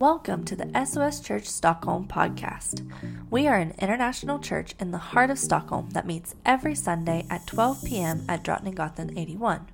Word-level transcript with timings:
Welcome 0.00 0.46
to 0.46 0.56
the 0.56 0.86
SOS 0.86 1.20
Church 1.20 1.44
Stockholm 1.44 2.08
podcast. 2.08 2.90
We 3.28 3.46
are 3.46 3.58
an 3.58 3.74
international 3.78 4.38
church 4.38 4.74
in 4.80 4.92
the 4.92 4.96
heart 5.12 5.28
of 5.28 5.38
Stockholm 5.38 5.90
that 5.90 6.06
meets 6.06 6.34
every 6.46 6.74
Sunday 6.74 7.26
at 7.28 7.46
12 7.46 7.84
p.m. 7.84 8.24
at 8.26 8.42
Drottninggatan 8.42 9.18
81. 9.18 9.66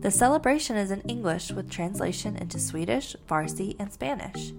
The 0.00 0.10
celebration 0.10 0.74
is 0.74 0.90
in 0.90 1.02
English 1.02 1.52
with 1.52 1.70
translation 1.70 2.34
into 2.34 2.58
Swedish, 2.58 3.14
Farsi, 3.30 3.76
and 3.78 3.92
Spanish. 3.92 4.52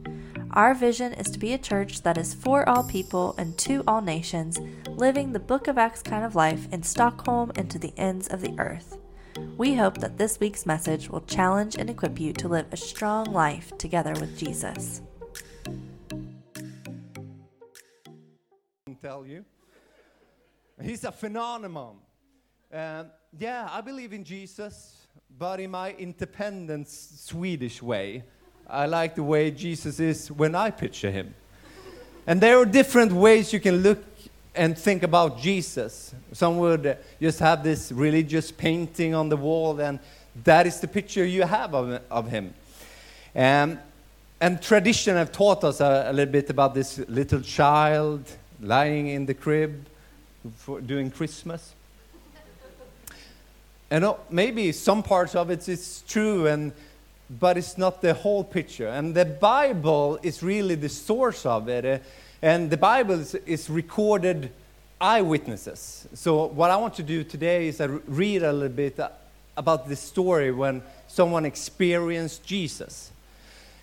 Our 0.52 0.74
vision 0.74 1.12
is 1.12 1.30
to 1.32 1.38
be 1.38 1.52
a 1.52 1.58
church 1.58 2.04
that 2.04 2.18
is 2.18 2.34
for 2.34 2.68
all 2.70 2.86
people 2.86 3.36
and 3.38 3.58
to 3.58 3.84
all 3.86 4.02
nations, 4.02 4.58
living 4.88 5.34
the 5.34 5.40
Book 5.40 5.68
of 5.68 5.78
Acts 5.78 6.02
kind 6.02 6.24
of 6.24 6.34
life 6.34 6.72
in 6.72 6.82
Stockholm 6.82 7.52
and 7.58 7.70
to 7.72 7.78
the 7.78 7.94
ends 7.98 8.30
of 8.30 8.40
the 8.40 8.56
earth. 8.58 8.98
We 9.58 9.76
hope 9.76 10.00
that 10.00 10.18
this 10.18 10.40
week's 10.40 10.66
message 10.66 11.10
will 11.10 11.22
challenge 11.22 11.76
and 11.76 11.90
equip 11.90 12.20
you 12.20 12.34
to 12.34 12.48
live 12.48 12.66
a 12.72 12.78
strong 12.78 13.26
life 13.32 13.78
together 13.78 14.14
with 14.20 14.38
Jesus. 14.38 15.02
Tell 19.02 19.26
you, 19.26 19.44
he's 20.82 21.04
a 21.04 21.12
phenomenon. 21.12 21.98
Yeah, 22.72 23.68
I 23.70 23.82
believe 23.82 24.14
in 24.14 24.24
Jesus, 24.24 25.08
but 25.38 25.60
in 25.60 25.72
my 25.72 25.92
independent 25.94 26.88
Swedish 26.88 27.82
way. 27.82 28.24
I 28.68 28.86
like 28.86 29.16
the 29.16 29.24
way 29.24 29.52
Jesus 29.52 30.00
is 30.00 30.32
when 30.32 30.56
I 30.56 30.72
picture 30.72 31.12
him. 31.12 31.36
And 32.26 32.40
there 32.40 32.58
are 32.58 32.66
different 32.66 33.12
ways 33.12 33.52
you 33.52 33.60
can 33.60 33.78
look 33.78 34.13
and 34.56 34.78
think 34.78 35.04
about 35.04 35.40
Jesus. 35.40 36.14
Some 36.32 36.58
would 36.58 36.98
just 37.20 37.40
have 37.40 37.64
this 37.64 37.92
religious 37.92 38.52
painting 38.52 39.16
on 39.16 39.30
the 39.30 39.38
wall, 39.38 39.80
and 39.80 40.00
that 40.44 40.68
is 40.68 40.80
the 40.80 40.88
picture 40.88 41.26
you 41.26 41.44
have 41.44 41.74
of, 41.74 42.02
of 42.10 42.30
him. 42.30 42.54
Um, 43.36 43.80
and 44.40 44.62
tradition 44.62 45.16
have 45.16 45.32
taught 45.32 45.64
us 45.64 45.80
a, 45.80 46.08
a, 46.10 46.14
little 46.14 46.32
bit 46.32 46.50
about 46.50 46.74
this 46.76 47.00
little 47.08 47.42
child 47.42 48.30
lying 48.62 49.08
in 49.08 49.26
the 49.26 49.34
crib 49.34 49.86
for, 50.58 50.82
doing 50.82 51.10
Christmas. 51.10 51.74
And 53.90 54.06
uh, 54.06 54.16
maybe 54.30 54.72
some 54.72 55.02
parts 55.02 55.36
of 55.36 55.50
it 55.50 55.68
is 55.70 56.04
true, 56.08 56.48
and, 56.48 56.74
but 57.40 57.58
it's 57.58 57.78
not 57.78 58.02
the 58.02 58.14
whole 58.14 58.44
picture. 58.44 58.88
And 58.88 59.16
the 59.16 59.26
Bible 59.26 60.20
is 60.22 60.44
really 60.44 60.76
the 60.76 60.90
source 60.90 61.46
of 61.46 61.70
it. 61.70 61.86
Uh, 61.86 62.00
and 62.44 62.70
the 62.70 62.76
Bible 62.76 63.22
is, 63.22 63.36
is 63.36 63.70
recorded 63.70 64.52
eyewitnesses. 65.00 66.10
So, 66.14 66.48
what 66.48 66.72
I 66.72 66.76
want 66.76 66.94
to 66.96 67.04
do 67.04 67.24
today 67.24 67.70
is 67.70 67.80
I 67.80 67.86
read 67.86 68.44
a 68.44 68.52
little 68.52 68.68
bit 68.68 69.00
uh, 69.00 69.12
about 69.56 69.88
this 69.88 70.02
story 70.02 70.52
when 70.52 70.84
someone 71.08 71.46
experienced 71.46 72.44
Jesus. 72.44 73.12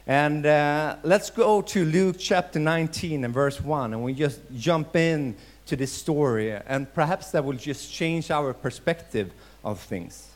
And 0.06 0.44
uh, 0.44 0.96
let's 1.04 1.30
go 1.30 1.62
to 1.62 1.84
Luke 1.86 2.16
chapter 2.18 2.58
19 2.58 3.24
and 3.24 3.32
verse 3.32 3.62
1, 3.62 3.94
and 3.94 4.04
we 4.04 4.12
just 4.12 4.40
jump 4.54 4.94
in 4.94 5.36
to 5.64 5.74
this 5.74 5.90
story, 5.92 6.52
and 6.52 6.92
perhaps 6.92 7.30
that 7.30 7.42
will 7.42 7.56
just 7.56 7.90
change 7.90 8.30
our 8.30 8.52
perspective 8.52 9.32
of 9.64 9.80
things. 9.80 10.28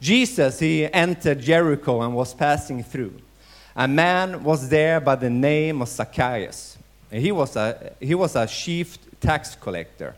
Jesus, 0.00 0.58
he 0.58 0.90
entered 0.90 1.40
Jericho 1.40 2.00
and 2.00 2.14
was 2.14 2.32
passing 2.32 2.82
through. 2.82 3.12
A 3.76 3.86
man 3.86 4.42
was 4.42 4.70
there 4.70 5.00
by 5.00 5.16
the 5.16 5.28
name 5.28 5.82
of 5.82 5.88
Zacchaeus 5.88 6.78
he 7.12 7.32
was 7.32 7.56
a, 7.56 7.92
he 8.00 8.14
was 8.14 8.36
a 8.36 8.46
chief 8.46 8.98
tax 9.20 9.54
collector 9.54 10.14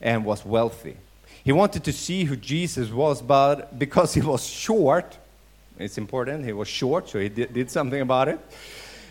and 0.00 0.24
was 0.24 0.44
wealthy. 0.44 0.96
He 1.44 1.52
wanted 1.52 1.84
to 1.84 1.92
see 1.92 2.24
who 2.24 2.36
Jesus 2.36 2.90
was, 2.90 3.22
but 3.22 3.78
because 3.78 4.14
he 4.14 4.20
was 4.20 4.46
short, 4.46 5.16
it's 5.78 5.98
important, 5.98 6.44
he 6.44 6.52
was 6.52 6.68
short, 6.68 7.08
so 7.08 7.18
he 7.18 7.28
did, 7.28 7.52
did 7.52 7.70
something 7.70 8.00
about 8.00 8.28
it. 8.28 8.38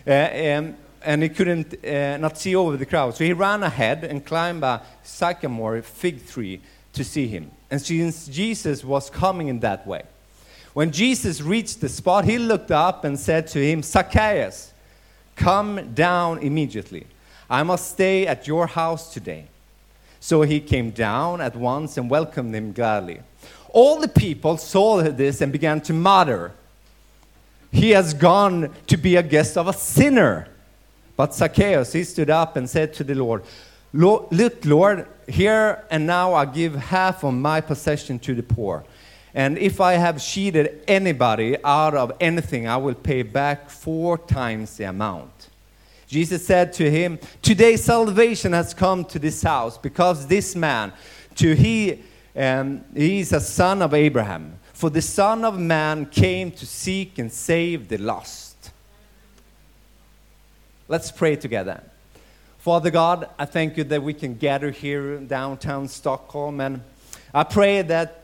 Uh, 0.06 0.12
and, 0.12 0.76
and 1.04 1.24
he 1.24 1.30
couldn't 1.30 1.84
uh, 1.84 2.18
not 2.18 2.38
see 2.38 2.56
over 2.56 2.78
the 2.78 2.86
crowd. 2.86 3.16
So 3.16 3.24
he 3.24 3.34
ran 3.34 3.64
ahead 3.64 4.04
and 4.04 4.24
climbed 4.26 4.64
a 4.64 4.82
sycamore 5.04 5.82
fig 5.82 6.28
tree 6.28 6.62
to 6.94 7.04
see 7.04 7.28
him. 7.28 7.52
And 7.72 7.82
since 7.82 8.28
Jesus 8.28 8.84
was 8.84 9.10
coming 9.10 9.48
in 9.48 9.60
that 9.62 9.86
way, 9.88 10.04
when 10.74 10.92
Jesus 10.92 11.42
reached 11.42 11.82
the 11.82 11.90
spot, 11.90 12.26
he 12.26 12.38
looked 12.38 12.72
up 12.72 13.04
and 13.04 13.20
said 13.20 13.48
to 13.48 13.60
him, 13.60 13.82
Zacchaeus, 13.82 14.72
Come 15.40 15.94
down 15.94 16.40
immediately. 16.40 17.08
I 17.50 17.64
must 17.64 17.92
stay 17.94 18.28
at 18.28 18.46
your 18.46 18.68
house 18.68 19.14
today. 19.14 19.48
So 20.20 20.42
he 20.42 20.60
came 20.60 20.92
down 20.92 21.40
at 21.40 21.56
once 21.56 21.98
and 21.98 22.10
welcomed 22.10 22.54
him 22.54 22.74
gladly. 22.74 23.22
All 23.70 24.02
the 24.02 24.10
people 24.10 24.58
saw 24.58 25.02
this 25.02 25.40
and 25.40 25.52
began 25.52 25.80
to 25.82 25.94
mutter, 25.94 26.52
He 27.72 27.92
has 27.92 28.14
gone 28.14 28.74
to 28.88 28.98
be 28.98 29.16
a 29.16 29.24
guest 29.24 29.58
of 29.58 29.68
a 29.68 29.74
sinner. 29.74 30.50
But 31.16 31.34
Zacchaeus, 31.34 31.94
he 31.94 32.04
stood 32.04 32.30
up 32.30 32.58
and 32.58 32.70
said 32.70 32.94
to 32.96 33.06
the 33.06 33.16
Lord, 33.16 33.44
Look, 33.94 34.66
Lord, 34.66 35.08
here 35.26 35.86
and 35.90 36.06
now 36.06 36.34
I 36.34 36.46
give 36.46 36.76
half 36.76 37.24
of 37.24 37.34
my 37.34 37.62
possession 37.62 38.20
to 38.20 38.36
the 38.36 38.44
poor. 38.44 38.84
And 39.34 39.58
if 39.58 39.80
I 39.80 39.94
have 39.94 40.22
cheated 40.22 40.84
anybody 40.88 41.58
out 41.64 41.94
of 41.94 42.12
anything, 42.20 42.68
I 42.68 42.78
will 42.78 42.96
pay 42.96 43.22
back 43.22 43.70
four 43.70 44.18
times 44.18 44.78
the 44.78 44.86
amount. 44.86 45.50
Jesus 46.08 46.46
said 46.46 46.74
to 46.74 46.90
him, 46.90 47.20
Today 47.42 47.78
salvation 47.78 48.54
has 48.54 48.74
come 48.74 49.06
to 49.06 49.20
this 49.20 49.44
house 49.44 49.78
because 49.78 50.26
this 50.26 50.56
man, 50.56 50.92
to 51.36 51.54
he, 51.54 52.04
um, 52.36 52.84
he 52.96 53.20
is 53.20 53.32
a 53.32 53.40
son 53.40 53.84
of 53.84 53.94
Abraham. 53.94 54.60
For 54.74 54.90
the 54.90 55.02
Son 55.02 55.44
of 55.44 55.60
Man 55.60 56.06
came 56.06 56.52
to 56.52 56.66
seek 56.66 57.20
and 57.20 57.30
save 57.30 57.90
the 57.90 57.98
lost. 57.98 58.72
Let's 60.88 61.12
pray 61.12 61.36
together. 61.36 61.84
Father 62.60 62.90
God, 62.90 63.30
I 63.38 63.44
thank 63.44 63.76
you 63.76 63.84
that 63.84 64.02
we 64.02 64.14
can 64.14 64.36
gather 64.36 64.72
here 64.72 65.16
in 65.16 65.28
downtown 65.28 65.90
Stockholm. 65.90 66.62
And 66.62 66.82
I 67.34 67.44
pray 67.44 67.82
that 67.82 68.19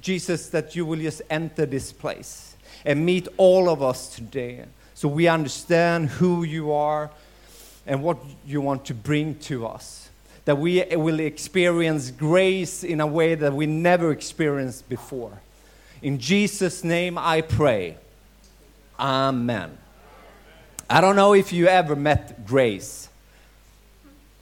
Jesus, 0.00 0.48
that 0.50 0.76
you 0.76 0.84
will 0.84 0.98
just 0.98 1.22
enter 1.30 1.66
this 1.66 1.92
place 1.92 2.54
and 2.84 3.04
meet 3.04 3.28
all 3.36 3.68
of 3.68 3.82
us 3.82 4.14
today 4.14 4.64
so 4.94 5.08
we 5.08 5.28
understand 5.28 6.08
who 6.08 6.42
you 6.42 6.72
are 6.72 7.10
and 7.86 8.02
what 8.02 8.18
you 8.46 8.60
want 8.60 8.84
to 8.86 8.94
bring 8.94 9.34
to 9.36 9.66
us. 9.66 10.08
That 10.44 10.58
we 10.58 10.84
will 10.92 11.20
experience 11.20 12.10
grace 12.10 12.84
in 12.84 13.00
a 13.00 13.06
way 13.06 13.34
that 13.34 13.52
we 13.52 13.66
never 13.66 14.12
experienced 14.12 14.88
before. 14.88 15.40
In 16.02 16.18
Jesus' 16.18 16.84
name 16.84 17.18
I 17.18 17.40
pray. 17.40 17.96
Amen. 18.98 19.76
I 20.88 21.00
don't 21.00 21.16
know 21.16 21.34
if 21.34 21.52
you 21.52 21.66
ever 21.66 21.96
met 21.96 22.46
Grace. 22.46 23.08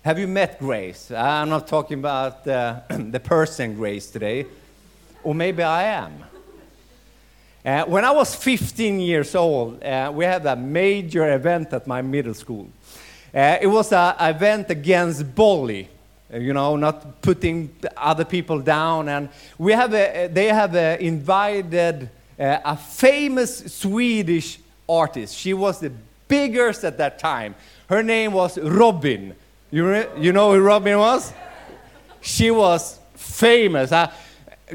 Have 0.04 0.19
you 0.19 0.28
met 0.28 0.59
Grace? 0.59 1.10
I'm 1.10 1.48
not 1.48 1.66
talking 1.66 1.98
about 1.98 2.47
uh, 2.47 2.81
the 2.91 3.21
person 3.21 3.75
Grace 3.75 4.10
today 4.10 4.44
or 5.25 5.35
maybe 5.35 5.62
I 5.62 5.85
am. 5.85 6.25
Uh, 7.65 7.85
when 7.85 8.05
I 8.05 8.11
was 8.11 8.35
15 8.35 9.01
years 9.01 9.35
old, 9.35 9.83
uh, 9.83 10.12
we 10.15 10.27
had 10.27 10.45
a 10.45 10.55
major 10.55 11.35
event 11.35 11.73
at 11.73 11.87
my 11.87 12.03
middle 12.03 12.35
school. 12.35 12.69
Uh, 13.34 13.57
it 13.61 13.67
was 13.67 13.91
an 13.93 14.15
event 14.21 14.71
against 14.71 15.34
bully, 15.34 15.89
uh, 16.33 16.37
you 16.37 16.53
know, 16.53 16.77
not 16.77 17.23
putting 17.23 17.75
other 17.97 18.25
people 18.25 18.61
down. 18.61 19.09
And 19.09 19.31
we 19.57 19.73
have 19.73 19.95
a, 19.95 20.29
they 20.29 20.49
have 20.49 20.75
a 20.75 21.03
invited 21.03 22.11
uh, 22.39 22.59
a 22.65 22.77
famous 22.77 23.75
Swedish 23.75 24.59
artist. 24.87 25.34
She 25.34 25.55
was 25.55 25.81
the 25.81 25.93
biggest 26.29 26.84
at 26.84 26.99
that 26.99 27.19
time. 27.19 27.55
Her 27.89 28.03
name 28.03 28.33
was 28.33 28.59
Robyn. 28.59 29.34
You, 29.71 30.07
you 30.19 30.33
know 30.33 30.53
who 30.53 30.61
Robyn 30.61 30.99
was? 30.99 31.33
She 32.21 32.51
was 32.51 32.99
famous. 33.15 33.91
Uh, 33.91 34.13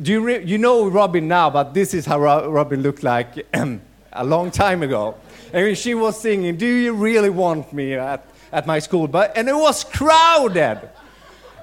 do 0.01 0.11
you, 0.11 0.21
re- 0.21 0.43
you 0.43 0.57
know 0.57 0.87
Robyn 0.87 1.27
now, 1.27 1.49
but 1.49 1.73
this 1.73 1.93
is 1.93 2.05
how 2.05 2.19
Robyn 2.19 2.81
looked 2.81 3.03
like 3.03 3.47
a 4.13 4.23
long 4.23 4.51
time 4.51 4.83
ago. 4.83 5.15
And 5.51 5.75
she 5.77 5.95
was 5.95 6.19
singing, 6.19 6.57
Do 6.57 6.67
you 6.67 6.93
really 6.93 7.31
want 7.31 7.73
me 7.73 7.93
at, 7.95 8.23
at 8.51 8.67
my 8.67 8.79
school? 8.79 9.07
But, 9.07 9.35
and 9.35 9.49
it 9.49 9.55
was 9.55 9.83
crowded. 9.83 10.89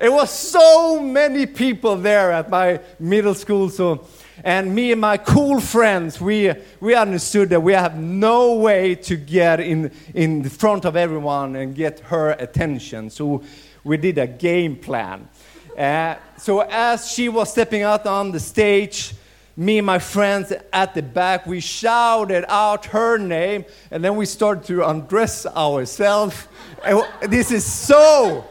It 0.01 0.13
was 0.13 0.31
so 0.31 1.01
many 1.01 1.47
people 1.47 1.97
there 1.97 2.33
at 2.33 2.51
my 2.51 2.81
middle 2.99 3.35
school. 3.35 3.71
So, 3.71 4.07
and 4.45 4.75
me 4.75 4.93
and 4.93 5.01
my 5.01 5.17
cool 5.17 5.61
friends, 5.61 6.21
we, 6.21 6.53
we 6.81 6.95
understood 6.95 7.49
that 7.51 7.63
we 7.63 7.73
have 7.73 7.97
no 7.97 8.57
way 8.57 8.97
to 8.97 9.17
get 9.17 9.61
in, 9.61 9.91
in 10.15 10.49
front 10.49 10.85
of 10.85 10.97
everyone 10.97 11.57
and 11.57 11.75
get 11.75 12.01
her 12.01 12.33
attention. 12.33 13.09
So 13.09 13.43
we 13.85 13.97
did 13.97 14.19
a 14.19 14.27
game 14.27 14.77
plan. 14.77 15.29
Uh, 15.77 16.15
so 16.39 16.61
as 16.61 17.11
she 17.11 17.29
was 17.29 17.51
stepping 17.51 17.83
out 17.83 18.07
on 18.07 18.33
the 18.33 18.41
stage, 18.41 19.15
me 19.59 19.79
and 19.79 19.87
my 19.87 19.99
friends 19.99 20.53
at 20.73 20.95
the 20.95 21.03
back, 21.03 21.47
we 21.47 21.61
shouted 21.61 22.45
out 22.49 22.87
her 22.87 23.19
name, 23.19 23.65
and 23.91 24.03
then 24.03 24.17
we 24.17 24.25
started 24.25 24.65
to 24.65 24.87
undress 24.87 25.45
ourselves. 25.47 26.49
And 26.85 27.03
this 27.23 27.51
is 27.51 27.65
so, 27.65 28.45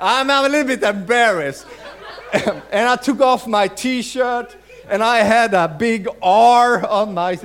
I'm, 0.00 0.30
I'm 0.30 0.44
a 0.44 0.48
little 0.48 0.66
bit 0.66 0.82
embarrassed. 0.82 1.66
and 2.32 2.88
I 2.88 2.96
took 2.96 3.20
off 3.20 3.46
my 3.46 3.68
t-shirt, 3.68 4.54
and 4.88 5.02
I 5.02 5.18
had 5.18 5.54
a 5.54 5.68
big 5.68 6.08
R 6.22 6.86
on 6.86 7.14
my, 7.14 7.38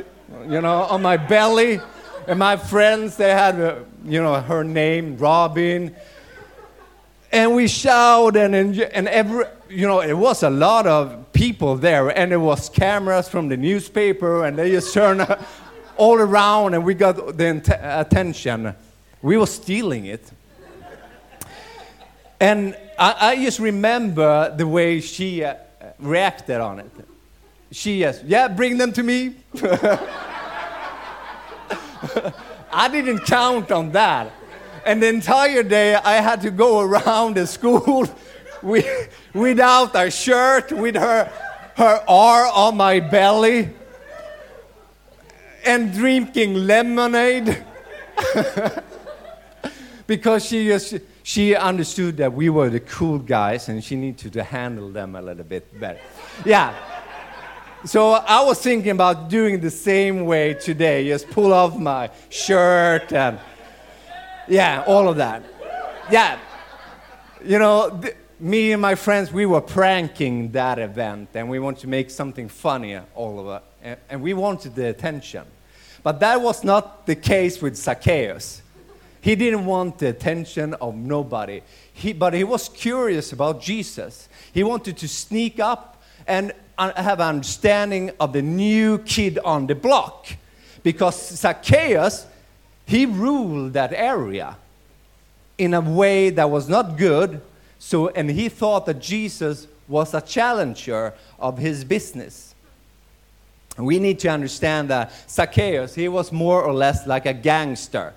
you 0.47 0.61
know, 0.61 0.83
on 0.83 1.01
my 1.01 1.15
belly. 1.17 1.79
and 2.27 2.39
my 2.39 2.57
friends, 2.57 3.15
they 3.15 3.31
had, 3.31 3.59
uh, 3.59 3.75
you 4.03 4.21
know, 4.21 4.41
her 4.41 4.63
name, 4.65 5.17
Robyn. 5.17 5.95
And 7.37 7.53
we 7.53 7.67
shouted, 7.67 8.55
and, 8.55 8.79
and 8.79 9.07
every, 9.07 9.45
you 9.69 9.85
know, 9.85 10.01
it 10.01 10.17
was 10.17 10.41
a 10.41 10.49
lot 10.49 10.87
of 10.87 11.31
people 11.33 11.75
there, 11.75 12.09
and 12.09 12.33
it 12.33 12.37
was 12.37 12.67
cameras 12.67 13.29
from 13.29 13.47
the 13.47 13.55
newspaper, 13.55 14.45
and 14.45 14.57
they 14.57 14.71
just 14.71 14.91
turned 14.91 15.23
all 15.97 16.15
around, 16.15 16.73
and 16.73 16.83
we 16.83 16.95
got 16.95 17.37
the 17.37 17.99
attention. 17.99 18.73
We 19.21 19.37
were 19.37 19.45
stealing 19.45 20.07
it. 20.07 20.31
And 22.39 22.75
I, 22.97 23.15
I 23.19 23.35
just 23.35 23.59
remember 23.59 24.55
the 24.57 24.67
way 24.67 24.99
she 24.99 25.43
uh, 25.43 25.57
reacted 25.99 26.59
on 26.59 26.79
it. 26.79 26.91
She 27.69 27.99
just, 27.99 28.23
yeah, 28.23 28.47
bring 28.47 28.79
them 28.79 28.91
to 28.93 29.03
me. 29.03 29.35
I 32.73 32.89
didn't 32.91 33.25
count 33.25 33.71
on 33.71 33.91
that. 33.91 34.31
And 34.87 35.03
the 35.03 35.09
entire 35.09 35.63
day 35.63 35.95
I 35.95 36.21
had 36.21 36.39
to 36.43 36.49
go 36.49 36.79
around 36.79 37.35
the 37.35 37.45
school 37.45 38.07
with, 38.63 39.13
without 39.33 39.93
a 39.95 40.09
shirt, 40.09 40.71
with 40.71 40.95
her, 40.95 41.29
her 41.75 42.03
R 42.07 42.47
on 42.47 42.77
my 42.77 43.01
belly, 43.01 43.69
and 45.65 45.93
drinking 45.93 46.53
lemonade. 46.53 47.65
because 50.07 50.45
she, 50.45 50.71
uh, 50.71 50.79
just, 50.79 50.99
she 51.21 51.53
understood 51.53 52.15
that 52.15 52.31
we 52.31 52.47
were 52.47 52.69
the 52.69 52.79
cool 52.79 53.19
guys 53.19 53.67
and 53.67 53.83
she 53.83 53.97
needed 53.97 54.31
to 54.31 54.41
handle 54.41 54.89
them 54.89 55.17
a 55.17 55.21
little 55.21 55.43
bit 55.43 55.77
better. 55.77 55.99
Yeah. 56.45 56.73
So 57.83 58.11
I 58.11 58.41
was 58.41 58.61
thinking 58.61 58.91
about 58.91 59.29
doing 59.29 59.59
the 59.59 59.69
same 59.69 60.25
way 60.25 60.53
today, 60.53 61.09
just 61.09 61.29
pull 61.29 61.51
off 61.51 61.77
my 61.77 62.09
shirt 62.29 63.11
and 63.11 63.37
yeah, 64.47 64.83
all 64.87 65.07
of 65.07 65.17
that. 65.17 65.43
Yeah. 66.11 66.39
You 67.43 67.59
know, 67.59 67.99
th- 68.01 68.15
me 68.39 68.71
and 68.71 68.81
my 68.81 68.95
friends, 68.95 69.31
we 69.31 69.45
were 69.45 69.61
pranking 69.61 70.51
that 70.51 70.79
event 70.79 71.29
and 71.33 71.49
we 71.49 71.59
wanted 71.59 71.81
to 71.81 71.87
make 71.87 72.09
something 72.09 72.47
funnier, 72.49 73.03
all 73.15 73.39
of 73.39 73.61
it. 73.83 73.99
And, 74.09 74.21
we 74.21 74.33
wanted 74.33 74.75
the 74.75 74.89
attention. 74.89 75.45
But 76.03 76.19
that 76.19 76.41
was 76.41 76.63
not 76.63 77.05
the 77.05 77.15
case 77.15 77.61
with 77.61 77.75
Zacchaeus. 77.75 78.61
He 79.21 79.35
didn't 79.35 79.65
want 79.65 79.97
the 79.97 80.09
attention 80.09 80.73
of 80.75 80.95
nobody. 80.95 81.61
He, 81.91 82.13
but 82.13 82.33
he 82.33 82.43
was 82.43 82.69
curious 82.69 83.33
about 83.33 83.61
Jesus. 83.61 84.29
He 84.53 84.63
wanted 84.63 84.97
to 84.97 85.07
sneak 85.07 85.59
up 85.59 86.01
and 86.27 86.53
uh, 86.77 86.93
have 87.01 87.19
an 87.19 87.27
understanding 87.27 88.11
of 88.19 88.33
the 88.33 88.41
new 88.41 88.99
kid 88.99 89.39
on 89.39 89.67
the 89.67 89.75
block. 89.75 90.27
Because 90.83 91.37
Zacchaeus, 91.37 92.27
he 92.87 93.05
ruled 93.05 93.73
that 93.73 93.91
area 93.93 94.57
in 95.57 95.73
a 95.73 95.81
way 95.81 96.29
that 96.29 96.49
was 96.49 96.69
not 96.69 96.97
good. 96.97 97.41
So, 97.79 98.07
and 98.07 98.29
he 98.29 98.49
thought 98.49 98.85
that 98.85 98.99
Jesus 98.99 99.67
was 99.87 100.13
a 100.13 100.21
challenger 100.21 101.13
of 101.37 101.57
his 101.57 101.83
business. 101.83 102.55
We 103.77 103.99
need 103.99 104.19
to 104.19 104.29
understand 104.29 104.89
that 104.89 105.11
Zacchaeus, 105.29 105.93
he 105.93 106.07
was 106.07 106.31
more 106.31 106.63
or 106.63 106.73
less 106.73 107.05
like 107.05 107.25
a 107.25 107.33
gangster. 107.33 108.13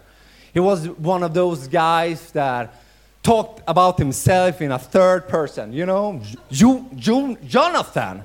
He 0.55 0.61
was 0.61 0.89
one 0.89 1.23
of 1.23 1.35
those 1.35 1.69
guys 1.69 2.31
that 2.33 2.75
talked 3.23 3.63
about 3.69 3.99
himself 3.99 4.63
in 4.63 4.73
a 4.73 4.79
third 4.79 5.29
person. 5.29 5.73
You 5.73 5.85
know, 5.85 6.23
you, 6.49 6.89
you, 6.93 7.37
Jonathan, 7.47 8.25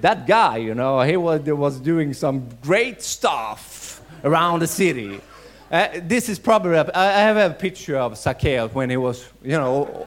that 0.00 0.26
guy, 0.26 0.58
you 0.58 0.74
know, 0.74 1.00
he 1.00 1.16
was, 1.16 1.40
was 1.42 1.80
doing 1.80 2.12
some 2.12 2.48
great 2.62 3.00
stuff 3.00 4.02
around 4.24 4.60
the 4.60 4.66
city. 4.66 5.20
Uh, 5.70 5.88
this 6.02 6.28
is 6.28 6.38
probably, 6.38 6.76
a, 6.76 6.90
I 6.94 7.20
have 7.20 7.36
a 7.36 7.54
picture 7.54 7.96
of 7.96 8.16
Zacchaeus 8.16 8.72
when 8.72 8.88
he 8.88 8.96
was, 8.96 9.28
you 9.42 9.58
know, 9.58 10.06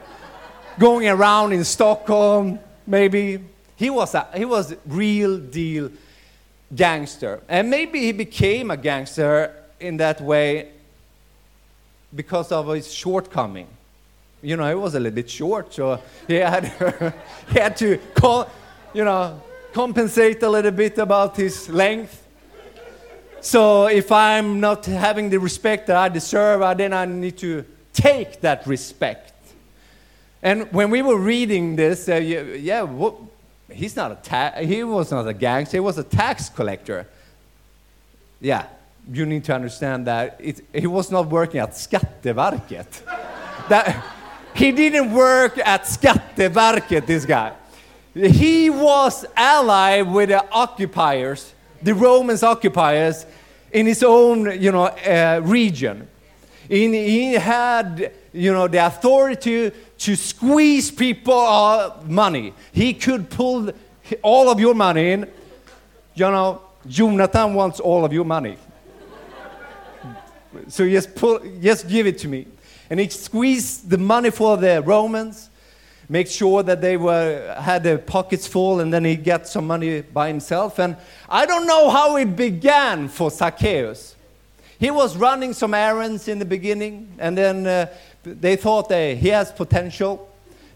going 0.80 1.08
around 1.10 1.52
in 1.52 1.64
Stockholm, 1.64 2.60
maybe. 2.88 3.44
He 3.76 3.90
was 3.90 4.14
a 4.14 4.28
he 4.36 4.46
was 4.46 4.76
real 4.86 5.38
deal 5.38 5.90
gangster. 6.74 7.42
And 7.48 7.70
maybe 7.70 8.00
he 8.00 8.12
became 8.12 8.72
a 8.72 8.78
gangster 8.78 9.54
in 9.80 9.98
that 9.98 10.22
way 10.22 10.72
because 12.16 12.52
of 12.52 12.68
his 12.70 12.92
shortcoming. 12.94 13.68
You 14.42 14.56
know, 14.56 14.68
he 14.68 14.76
was 14.76 14.96
a 14.96 15.00
little 15.00 15.16
bit 15.16 15.30
short, 15.30 15.74
so 15.74 16.02
he 16.28 16.36
had, 16.36 16.66
he 17.52 17.60
had 17.60 17.76
to, 17.78 17.98
call, 18.14 18.50
you 18.94 19.04
know, 19.04 19.42
compensate 19.74 20.42
a 20.44 20.50
little 20.50 20.72
bit 20.72 20.98
about 20.98 21.36
his 21.36 21.70
length. 21.70 22.26
So 23.42 23.88
if 23.88 24.12
I'm 24.12 24.60
not 24.60 24.86
having 24.86 25.30
the 25.30 25.40
respect 25.40 25.88
that 25.88 25.96
I 25.96 26.10
deserve, 26.10 26.78
then 26.78 26.94
I 26.94 27.06
need 27.06 27.38
to 27.40 27.66
take 27.94 28.42
that 28.42 28.66
respect. 28.68 29.34
And 30.42 30.72
when 30.72 30.90
we 30.90 31.02
were 31.02 31.18
reading 31.18 31.76
this, 31.76 32.08
uh, 32.08 32.16
yeah, 32.16 32.84
what, 32.84 33.16
he's 33.72 33.96
not 33.96 34.12
a 34.12 34.16
ta- 34.16 34.54
he 34.62 34.84
was 34.84 35.12
not 35.12 35.28
a 35.28 35.34
gangster, 35.34 35.78
he 35.78 35.82
was 35.82 35.98
a 35.98 36.04
tax 36.04 36.50
collector. 36.50 37.08
Yeah, 38.40 38.68
you 39.12 39.26
need 39.26 39.44
to 39.46 39.54
understand 39.54 40.08
that 40.08 40.38
it, 40.40 40.62
he 40.74 40.88
was 40.88 41.12
not 41.12 41.28
working 41.28 41.60
at 41.60 41.72
Skatteverket. 41.72 43.06
that, 43.70 44.04
he 44.54 44.72
didn't 44.72 45.14
work 45.14 45.58
at 45.58 45.84
Skatteverket, 45.84 47.06
this 47.06 47.26
guy. 47.26 47.54
He 48.14 48.70
was 48.70 49.26
allied 49.36 50.12
with 50.12 50.30
the 50.30 50.44
occupiers, 50.52 51.54
the 51.82 51.94
Romans 51.94 52.44
occupiers, 52.44 53.26
in 53.72 53.86
his 53.86 54.04
own 54.04 54.60
you 54.60 54.72
know, 54.72 54.86
uh, 54.86 55.42
region. 55.44 56.08
In, 56.70 56.94
he 56.94 57.34
had 57.34 58.12
you 58.34 58.54
know, 58.54 58.68
the 58.68 58.86
authority 58.86 59.72
to 59.98 60.16
squeeze 60.16 60.92
people 60.92 61.34
uh, 61.34 61.96
money. 62.06 62.54
He 62.72 62.94
could 62.94 63.30
pull 63.30 63.72
all 64.22 64.50
of 64.50 64.60
your 64.60 64.76
money 64.76 65.12
in. 65.12 65.30
You 66.16 66.32
know, 66.32 66.62
Jonathan 66.88 67.54
wants 67.54 67.80
all 67.80 68.06
of 68.06 68.14
your 68.14 68.26
money. 68.26 68.58
so 70.68 70.88
just, 70.88 71.16
pull, 71.16 71.40
just 71.62 71.88
give 71.88 72.08
it 72.08 72.18
to 72.20 72.28
me. 72.28 72.48
And 72.90 73.00
he 73.00 73.10
squeezed 73.10 73.90
the 73.90 73.98
money 73.98 74.32
for 74.32 74.58
the 74.58 74.82
Romans, 74.82 75.49
make 76.10 76.28
sure 76.28 76.64
that 76.64 76.82
they 76.82 76.98
were, 76.98 77.56
had 77.62 77.84
their 77.84 78.00
pockets 78.00 78.48
full, 78.48 78.80
and 78.80 78.92
then 78.92 79.06
he 79.06 79.16
got 79.16 79.48
some 79.48 79.68
money 79.68 80.02
by 80.02 80.28
himself. 80.28 80.80
And 80.80 80.98
I 81.30 81.46
don't 81.46 81.68
know 81.68 81.90
how 81.90 82.18
it 82.18 82.36
began 82.36 83.08
for 83.08 83.30
Zacchaeus. 83.30 84.16
He 84.80 84.90
was 84.90 85.16
running 85.16 85.54
some 85.54 85.74
errands 85.74 86.28
in 86.28 86.40
the 86.40 86.46
beginning, 86.46 87.14
and 87.20 87.38
then 87.38 87.68
uh, 87.68 87.86
they 88.24 88.56
thought 88.56 88.90
that 88.90 89.18
he 89.18 89.28
has 89.30 89.52
potential. 89.52 90.28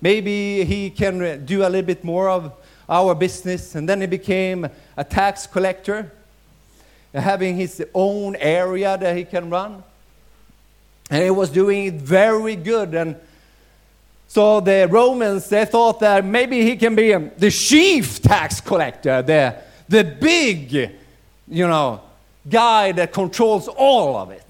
Maybe 0.01 0.63
he 0.65 0.89
can 0.89 1.45
do 1.45 1.61
a 1.61 1.69
little 1.69 1.81
bit 1.81 2.03
more 2.03 2.29
of 2.29 2.53
our 2.89 3.15
business. 3.15 3.75
And 3.75 3.87
then 3.87 4.01
he 4.01 4.07
became 4.07 4.67
a 4.97 5.03
tax 5.03 5.47
collector, 5.47 6.11
having 7.13 7.55
his 7.55 7.83
own 7.93 8.35
area 8.35 8.97
that 8.97 9.17
he 9.17 9.23
can 9.23 9.49
run. 9.49 9.83
And 11.09 11.23
he 11.23 11.29
was 11.29 11.49
doing 11.49 11.85
it 11.85 11.93
very 11.93 12.55
good. 12.55 12.93
And 12.93 13.15
so 14.33 14.61
the 14.61 14.87
Romans, 14.89 15.47
they 15.47 15.63
thought 15.63 15.99
that 15.99 16.25
maybe 16.25 16.63
he 16.63 16.75
can 16.75 16.95
be 16.95 17.13
um, 17.13 17.29
the 17.37 17.51
chief 17.51 18.19
tax 18.19 18.59
collector, 18.59 19.21
the, 19.21 19.55
the 19.87 20.03
big, 20.03 20.73
you 21.47 21.67
know, 21.67 22.01
guy 22.49 22.93
that 22.93 23.13
controls 23.13 23.67
all 23.67 24.17
of 24.17 24.31
it. 24.31 24.47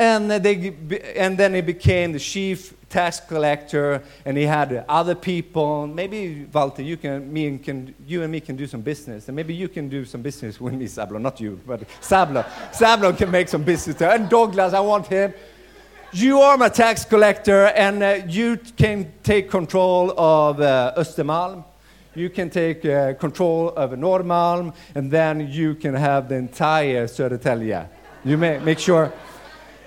And, 0.00 0.28
they, 0.28 0.74
and 1.14 1.38
then 1.38 1.54
he 1.54 1.60
became 1.60 2.10
the 2.10 2.18
chief 2.18 2.74
tax 2.88 3.20
collector, 3.20 4.02
and 4.24 4.36
he 4.36 4.42
had 4.42 4.84
other 4.88 5.14
people. 5.14 5.86
Maybe 5.86 6.44
Walter, 6.52 6.82
you 6.82 6.96
can, 6.96 7.32
me 7.32 7.46
and 7.46 7.62
can, 7.62 7.94
you 8.04 8.24
and 8.24 8.32
me 8.32 8.40
can 8.40 8.56
do 8.56 8.66
some 8.66 8.80
business, 8.80 9.28
and 9.28 9.36
maybe 9.36 9.54
you 9.54 9.68
can 9.68 9.88
do 9.88 10.04
some 10.04 10.22
business 10.22 10.60
with 10.60 10.74
me, 10.74 10.86
Sablo. 10.86 11.20
Not 11.20 11.40
you, 11.40 11.60
but 11.64 11.88
Sablo. 12.00 12.44
Sablo 12.72 13.16
can 13.16 13.30
make 13.30 13.48
some 13.48 13.62
business 13.62 13.94
there. 13.94 14.10
And 14.10 14.28
Douglas, 14.28 14.74
I 14.74 14.80
want 14.80 15.06
him. 15.06 15.32
You 16.12 16.40
are 16.40 16.56
my 16.56 16.70
tax 16.70 17.04
collector, 17.04 17.66
and 17.66 18.02
uh, 18.02 18.20
you 18.26 18.56
can 18.78 19.12
take 19.22 19.50
control 19.50 20.14
of 20.16 20.58
uh, 20.58 20.94
Östermalm. 20.96 21.64
You 22.14 22.30
can 22.30 22.48
take 22.48 22.82
uh, 22.86 23.12
control 23.12 23.68
of 23.76 23.90
Norrmalm, 23.90 24.74
and 24.94 25.10
then 25.10 25.50
you 25.50 25.74
can 25.74 25.94
have 25.94 26.30
the 26.30 26.36
entire 26.36 27.06
Södertälje. 27.06 27.86
You 28.24 28.38
may 28.38 28.58
make 28.58 28.78
sure. 28.78 29.12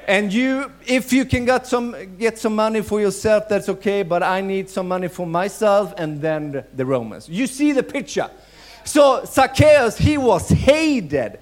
And 0.08 0.32
you, 0.32 0.72
if 0.86 1.12
you 1.12 1.26
can 1.26 1.44
get 1.46 1.66
some, 1.66 1.96
get 2.20 2.38
some 2.38 2.56
money 2.56 2.82
for 2.82 3.02
yourself, 3.02 3.50
that's 3.50 3.68
okay, 3.70 4.04
but 4.04 4.22
I 4.22 4.42
need 4.42 4.70
some 4.70 4.88
money 4.88 5.08
for 5.08 5.26
myself 5.26 5.92
and 5.98 6.22
then 6.22 6.64
the 6.76 6.86
Romans. 6.86 7.30
You 7.30 7.48
see 7.48 7.72
the 7.72 7.84
picture. 7.84 8.30
So 8.84 9.26
Zacchaeus, 9.26 9.98
he 9.98 10.20
was 10.20 10.50
hated. 10.50 11.40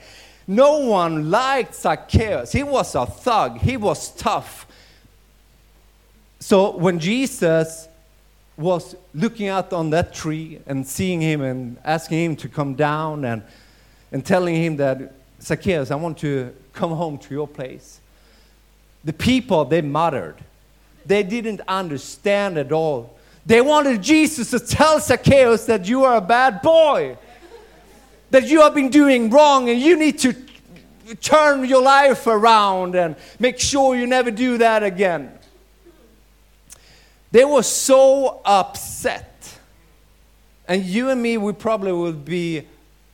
No 0.48 0.80
one 0.80 1.30
liked 1.30 1.76
Zacchaeus. 1.76 2.54
He 2.54 2.64
was 2.64 2.96
a 2.96 3.06
thug, 3.06 3.60
he 3.60 3.76
was 3.76 4.12
tough. 4.12 4.68
So 6.40 6.76
when 6.76 7.00
Jesus 7.00 7.88
was 8.56 8.96
looking 9.14 9.48
out 9.48 9.74
on 9.74 9.90
that 9.92 10.14
tree 10.14 10.60
and 10.66 10.86
seeing 10.86 11.22
him 11.22 11.42
and 11.42 11.78
asking 11.84 12.26
him 12.26 12.36
to 12.38 12.50
come 12.50 12.76
down 12.76 13.26
and, 13.26 13.42
and 14.12 14.26
telling 14.26 14.56
him 14.56 14.78
that 14.78 15.14
Zacchaeus, 15.42 15.92
I 15.92 15.96
want 15.96 16.18
to 16.20 16.54
come 16.74 16.92
home 16.92 17.18
to 17.20 17.34
your 17.34 17.48
place. 17.48 18.02
The 19.04 19.14
people, 19.14 19.66
they 19.66 19.82
muttered. 19.82 20.36
They 21.06 21.24
didn't 21.24 21.62
understand 21.68 22.58
at 22.58 22.72
all. 22.72 23.18
They 23.46 23.62
wanted 23.62 24.02
Jesus 24.02 24.52
to 24.52 24.60
tell 24.60 25.00
Zacchaeus 25.00 25.66
that 25.66 25.88
you 25.88 26.04
are 26.04 26.18
a 26.18 26.22
bad 26.22 26.62
boy, 26.62 27.18
that 28.32 28.48
you 28.48 28.62
have 28.62 28.76
been 28.76 28.90
doing 28.90 29.30
wrong, 29.30 29.70
and 29.70 29.80
you 29.80 29.98
need 29.98 30.20
to 30.20 30.36
turn 31.22 31.66
your 31.66 31.82
life 31.82 32.28
around 32.28 32.96
and 32.96 33.16
make 33.40 33.60
sure 33.60 33.96
you 33.96 34.06
never 34.06 34.32
do 34.32 34.58
that 34.58 34.84
again. 34.84 35.39
They 37.32 37.46
were 37.46 37.64
so 37.64 38.42
upset. 38.44 39.60
And 40.68 40.84
you 40.84 41.10
and 41.10 41.22
me, 41.22 41.38
we 41.38 41.54
probably 41.54 41.92
will 41.92 42.14
be 42.14 42.68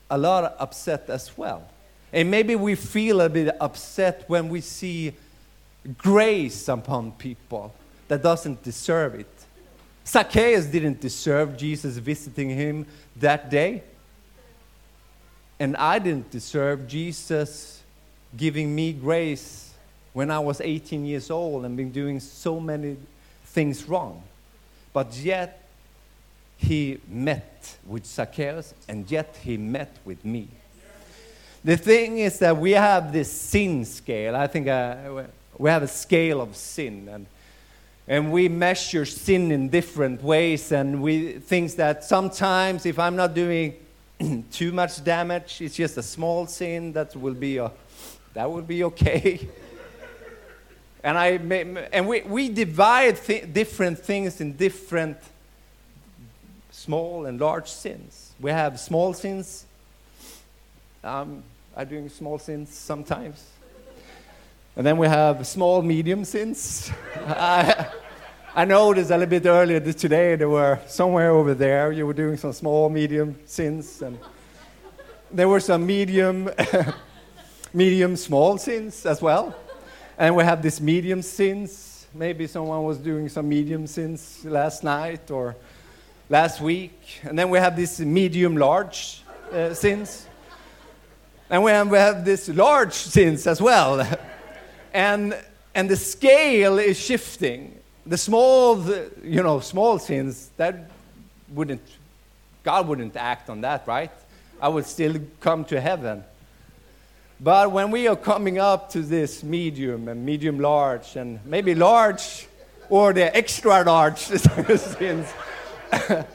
a 0.10 0.18
lot 0.18 0.56
upset 0.60 1.10
as 1.10 1.38
well. 1.38 1.68
And 2.14 2.32
maybe 2.32 2.56
we 2.56 2.76
feel 2.76 3.22
a 3.22 3.30
bit 3.30 3.56
upset 3.60 4.24
when 4.28 4.50
we 4.50 4.62
see 4.62 5.14
grace 5.98 6.68
upon 6.68 7.12
people 7.14 7.74
that 8.08 8.24
doesn't 8.24 8.64
deserve 8.64 9.16
it. 9.16 9.28
Zacchaeus 10.06 10.66
didn't 10.66 11.02
deserve 11.02 11.58
Jesus 11.58 11.98
visiting 11.98 12.50
him 12.50 12.86
that 13.18 13.50
day. 13.50 13.84
And 15.60 15.76
I 15.78 16.00
didn't 16.00 16.30
deserve 16.30 16.88
Jesus 16.88 17.82
giving 18.36 18.74
me 18.76 18.94
grace 18.94 19.74
when 20.14 20.30
I 20.30 20.40
was 20.40 20.62
18 20.62 21.06
years 21.06 21.32
old 21.32 21.66
and 21.66 21.76
been 21.76 21.92
doing 21.92 22.20
so 22.20 22.60
many 22.60 22.98
things 23.56 23.88
wrong. 23.88 24.22
But 24.94 25.16
yet, 25.16 25.68
he 26.58 27.00
met 27.08 27.78
with 27.88 28.06
Zacchaeus, 28.06 28.74
and 28.88 29.10
yet 29.10 29.38
he 29.42 29.58
met 29.58 29.98
with 30.06 30.24
me. 30.24 30.48
The 31.64 31.78
thing 31.78 32.20
is 32.20 32.38
that 32.40 32.56
we 32.58 32.72
have 32.72 33.12
this 33.12 33.32
sin 33.32 33.86
scale. 33.86 34.36
I 34.36 34.48
think 34.48 34.68
uh, 34.68 35.24
we 35.58 35.70
have 35.70 35.84
a 35.84 35.88
scale 35.88 36.42
of 36.42 36.56
sin, 36.56 37.10
and, 37.10 37.26
and 38.08 38.32
we 38.32 38.50
measure 38.50 39.06
sin 39.06 39.52
in 39.52 39.70
different 39.70 40.22
ways. 40.22 40.72
And 40.72 41.02
we 41.02 41.40
think 41.40 41.76
that 41.78 42.04
sometimes, 42.04 42.86
if 42.86 43.00
I'm 43.00 43.16
not 43.16 43.34
doing 43.34 43.74
too 44.52 44.72
much 44.72 45.04
damage, 45.04 45.62
it's 45.62 45.76
just 45.76 45.98
a 45.98 46.04
small 46.04 46.46
sin 46.46 46.94
that 46.94 47.16
will 47.16 47.34
be 47.34 47.58
a, 47.58 47.72
that 48.34 48.52
will 48.52 48.62
be 48.62 48.84
okay. 48.84 49.48
and 51.06 51.20
I 51.20 51.28
and 51.94 52.08
we, 52.08 52.22
we 52.22 52.50
divide 52.50 53.18
th- 53.18 53.54
different 53.54 54.00
things 54.00 54.42
in 54.42 54.54
different 54.54 55.18
small 56.72 57.28
and 57.28 57.40
large 57.40 57.68
sins. 57.70 58.34
We 58.42 58.50
have 58.50 58.80
small 58.80 59.14
sins. 59.14 59.66
Um, 61.04 61.44
I'm 61.78 61.88
doing 61.88 62.10
small 62.10 62.40
sins 62.40 62.74
sometimes. 62.74 63.46
And 64.76 64.84
then 64.84 64.98
we 64.98 65.08
have 65.08 65.46
small, 65.46 65.84
medium 65.84 66.26
sins. 66.26 66.92
I, 67.28 67.88
I 68.56 68.66
noticed 68.66 69.12
a 69.12 69.18
little 69.18 69.30
bit 69.30 69.46
earlier 69.46 69.80
today 69.80 70.36
there 70.36 70.50
were 70.50 70.80
somewhere 70.88 71.30
over 71.30 71.54
there 71.54 71.92
you 71.92 72.08
were 72.08 72.14
doing 72.14 72.36
some 72.36 72.52
small, 72.52 72.90
medium 72.90 73.38
sins, 73.46 74.02
and 74.02 74.18
there 75.32 75.48
were 75.48 75.60
some 75.60 75.86
medium, 75.86 76.50
medium, 77.76 78.16
small 78.16 78.58
sins 78.58 79.06
as 79.06 79.22
well. 79.22 79.56
And 80.18 80.36
we 80.36 80.46
have 80.46 80.62
this 80.62 80.80
medium 80.80 81.22
sins. 81.22 82.08
Maybe 82.14 82.48
someone 82.48 82.84
was 82.84 82.98
doing 82.98 83.28
some 83.28 83.50
medium 83.50 83.86
sins 83.86 84.46
last 84.46 84.82
night 84.82 85.30
or 85.30 85.58
last 86.30 86.62
week. 86.62 87.20
And 87.24 87.38
then 87.38 87.50
we 87.50 87.60
have 87.60 87.76
this 87.76 88.00
medium, 88.00 88.56
large 88.56 89.24
uh, 89.52 89.74
sins. 89.74 90.26
And 91.50 91.64
we 91.64 91.72
have, 91.72 91.90
we 91.90 91.98
have 91.98 92.24
this 92.24 92.48
large 92.48 92.94
sins 92.94 93.46
as 93.46 93.62
well. 93.62 94.08
and, 94.94 95.38
and 95.74 95.90
the 95.90 95.98
scale 95.98 96.80
is 96.80 96.98
shifting. 96.98 97.78
The 98.06 98.18
small, 98.18 98.76
the, 98.76 99.12
you 99.22 99.44
know, 99.44 99.60
small 99.60 100.00
sins, 100.00 100.50
that 100.56 100.90
wouldn't, 101.50 101.82
God 102.64 102.88
wouldn't 102.88 103.18
act 103.18 103.50
on 103.50 103.60
that, 103.62 103.86
right? 103.86 104.12
I 104.62 104.70
would 104.70 104.86
still 104.86 105.20
come 105.42 105.66
to 105.66 105.82
heaven. 105.82 106.24
But 107.40 107.72
when 107.72 107.92
we 107.92 108.08
are 108.08 108.16
coming 108.16 108.60
up 108.60 108.90
to 108.92 109.02
this 109.02 109.44
medium 109.44 110.08
and 110.08 110.26
medium 110.26 110.60
large 110.60 111.18
and 111.18 111.46
maybe 111.46 111.76
large 111.76 112.48
or 112.90 113.12
the 113.12 113.36
extra 113.36 113.84
large 113.84 114.20
sins, 114.20 115.28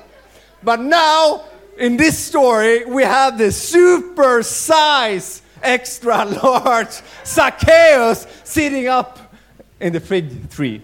but 0.63 0.81
now 0.81 1.45
in 1.79 1.97
this 1.97 2.19
story 2.19 2.85
we 2.85 3.03
have 3.03 3.39
the 3.39 3.51
super 3.51 4.43
size 4.43 5.41
extra 5.63 6.25
large 6.25 7.01
Zacchaeus 7.25 8.27
sitting 8.45 8.87
up 8.87 9.35
in 9.81 9.95
the 9.95 10.01
fig 10.01 10.51
tree. 10.51 10.83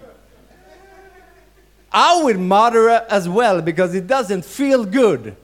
I 1.93 2.23
would 2.23 2.39
mutter 2.39 2.89
as 2.89 3.29
well 3.29 3.61
because 3.61 3.95
it 3.95 4.07
doesn't 4.07 4.45
feel 4.45 4.85
good. 4.85 5.37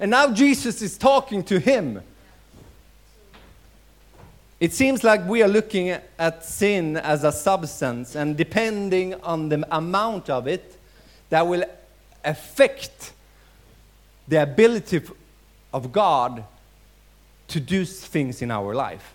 And 0.00 0.10
now 0.10 0.32
Jesus 0.32 0.82
is 0.82 0.96
talking 0.96 1.44
to 1.44 1.60
him. 1.60 2.02
It 4.62 4.72
seems 4.72 5.02
like 5.02 5.26
we 5.26 5.42
are 5.42 5.48
looking 5.48 5.88
at 5.90 6.44
sin 6.44 6.96
as 6.96 7.24
a 7.24 7.32
substance, 7.32 8.14
and 8.14 8.36
depending 8.36 9.14
on 9.14 9.48
the 9.48 9.66
amount 9.76 10.30
of 10.30 10.46
it, 10.46 10.78
that 11.30 11.44
will 11.44 11.64
affect 12.24 13.12
the 14.28 14.40
ability 14.40 15.00
of 15.74 15.90
God 15.90 16.44
to 17.48 17.58
do 17.58 17.84
things 17.84 18.40
in 18.40 18.52
our 18.52 18.72
life. 18.72 19.14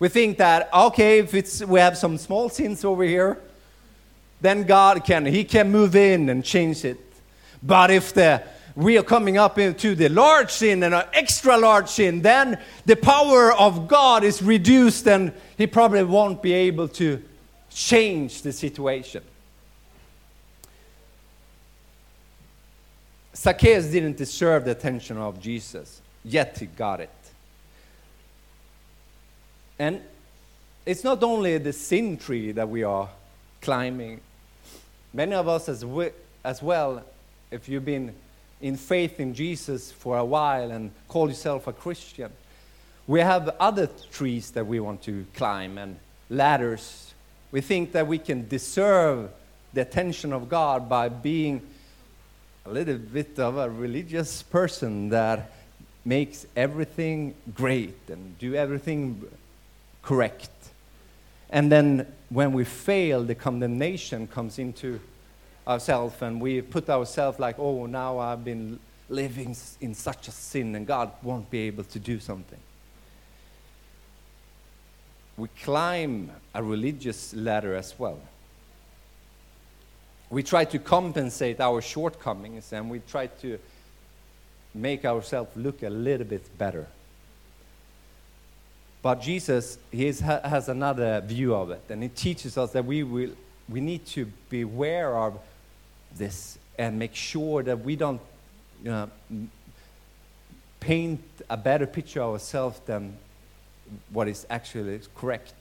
We 0.00 0.08
think 0.08 0.38
that, 0.38 0.68
okay, 0.74 1.20
if 1.20 1.34
it's, 1.34 1.62
we 1.64 1.78
have 1.78 1.96
some 1.96 2.18
small 2.18 2.48
sins 2.48 2.84
over 2.84 3.04
here, 3.04 3.38
then 4.40 4.64
God 4.64 5.04
can, 5.04 5.24
He 5.24 5.44
can 5.44 5.70
move 5.70 5.94
in 5.94 6.28
and 6.28 6.44
change 6.44 6.84
it. 6.84 6.98
But 7.62 7.92
if 7.92 8.12
the, 8.12 8.42
we 8.74 8.96
are 8.98 9.02
coming 9.02 9.36
up 9.38 9.58
into 9.58 9.94
the 9.94 10.08
large 10.08 10.50
sin 10.50 10.82
and 10.82 10.94
an 10.94 11.04
extra 11.12 11.56
large 11.56 11.88
sin, 11.88 12.22
then 12.22 12.58
the 12.86 12.96
power 12.96 13.52
of 13.52 13.88
God 13.88 14.24
is 14.24 14.42
reduced 14.42 15.06
and 15.06 15.32
He 15.56 15.66
probably 15.66 16.04
won't 16.04 16.42
be 16.42 16.52
able 16.52 16.88
to 16.88 17.22
change 17.70 18.42
the 18.42 18.52
situation. 18.52 19.22
Zacchaeus 23.34 23.86
didn't 23.86 24.16
deserve 24.16 24.64
the 24.66 24.70
attention 24.70 25.16
of 25.16 25.40
Jesus, 25.40 26.00
yet 26.24 26.58
he 26.58 26.66
got 26.66 27.00
it. 27.00 27.10
And 29.78 30.00
it's 30.86 31.02
not 31.02 31.22
only 31.22 31.58
the 31.58 31.72
sin 31.72 32.16
tree 32.16 32.52
that 32.52 32.68
we 32.68 32.84
are 32.84 33.08
climbing. 33.60 34.20
Many 35.12 35.34
of 35.34 35.48
us, 35.48 35.68
as, 35.68 35.84
we, 35.84 36.10
as 36.44 36.62
well, 36.62 37.02
if 37.50 37.68
you've 37.68 37.84
been 37.84 38.14
in 38.62 38.76
faith 38.76 39.20
in 39.20 39.34
Jesus 39.34 39.92
for 39.92 40.16
a 40.16 40.24
while 40.24 40.70
and 40.70 40.92
call 41.08 41.28
yourself 41.28 41.66
a 41.66 41.72
Christian, 41.72 42.30
we 43.06 43.20
have 43.20 43.48
other 43.60 43.88
trees 44.12 44.52
that 44.52 44.66
we 44.66 44.80
want 44.80 45.02
to 45.02 45.26
climb 45.34 45.76
and 45.76 45.98
ladders. 46.30 47.12
We 47.50 47.60
think 47.60 47.92
that 47.92 48.06
we 48.06 48.18
can 48.18 48.48
deserve 48.48 49.30
the 49.74 49.82
attention 49.82 50.32
of 50.32 50.48
God 50.48 50.88
by 50.88 51.08
being 51.08 51.60
a 52.64 52.70
little 52.70 52.98
bit 52.98 53.38
of 53.38 53.56
a 53.56 53.68
religious 53.68 54.42
person 54.42 55.08
that 55.08 55.52
makes 56.04 56.46
everything 56.56 57.34
great 57.54 57.98
and 58.08 58.38
do 58.38 58.54
everything 58.54 59.24
correct. 60.02 60.50
And 61.50 61.70
then 61.70 62.06
when 62.28 62.52
we 62.52 62.64
fail, 62.64 63.24
the 63.24 63.34
condemnation 63.34 64.26
comes 64.26 64.58
into 64.58 65.00
ourselves, 65.66 66.20
and 66.20 66.40
we 66.40 66.60
put 66.60 66.88
ourselves 66.88 67.38
like, 67.38 67.58
oh, 67.58 67.86
now 67.86 68.18
I've 68.18 68.44
been 68.44 68.78
living 69.08 69.56
in 69.80 69.94
such 69.94 70.28
a 70.28 70.30
sin, 70.30 70.74
and 70.74 70.86
God 70.86 71.10
won't 71.22 71.50
be 71.50 71.60
able 71.60 71.84
to 71.84 71.98
do 71.98 72.18
something. 72.18 72.58
We 75.36 75.48
climb 75.62 76.30
a 76.54 76.62
religious 76.62 77.34
ladder 77.34 77.74
as 77.74 77.98
well. 77.98 78.18
We 80.30 80.42
try 80.42 80.64
to 80.66 80.78
compensate 80.78 81.60
our 81.60 81.80
shortcomings, 81.80 82.72
and 82.72 82.90
we 82.90 83.00
try 83.00 83.26
to 83.26 83.58
make 84.74 85.04
ourselves 85.04 85.54
look 85.56 85.82
a 85.82 85.90
little 85.90 86.26
bit 86.26 86.58
better. 86.58 86.86
But 89.02 89.20
Jesus 89.20 89.78
he 89.90 90.06
is, 90.06 90.20
has 90.20 90.68
another 90.68 91.20
view 91.20 91.54
of 91.54 91.70
it, 91.70 91.82
and 91.88 92.02
he 92.02 92.08
teaches 92.08 92.56
us 92.56 92.72
that 92.72 92.84
we, 92.84 93.02
will, 93.02 93.30
we 93.68 93.80
need 93.80 94.06
to 94.06 94.26
beware 94.48 95.16
of 95.16 95.38
this 96.16 96.58
and 96.78 96.98
make 96.98 97.14
sure 97.14 97.62
that 97.62 97.80
we 97.80 97.96
don't 97.96 98.20
paint 100.80 101.22
a 101.48 101.56
better 101.56 101.86
picture 101.86 102.22
of 102.22 102.32
ourselves 102.32 102.80
than 102.86 103.16
what 104.10 104.28
is 104.28 104.46
actually 104.50 105.00
correct. 105.14 105.54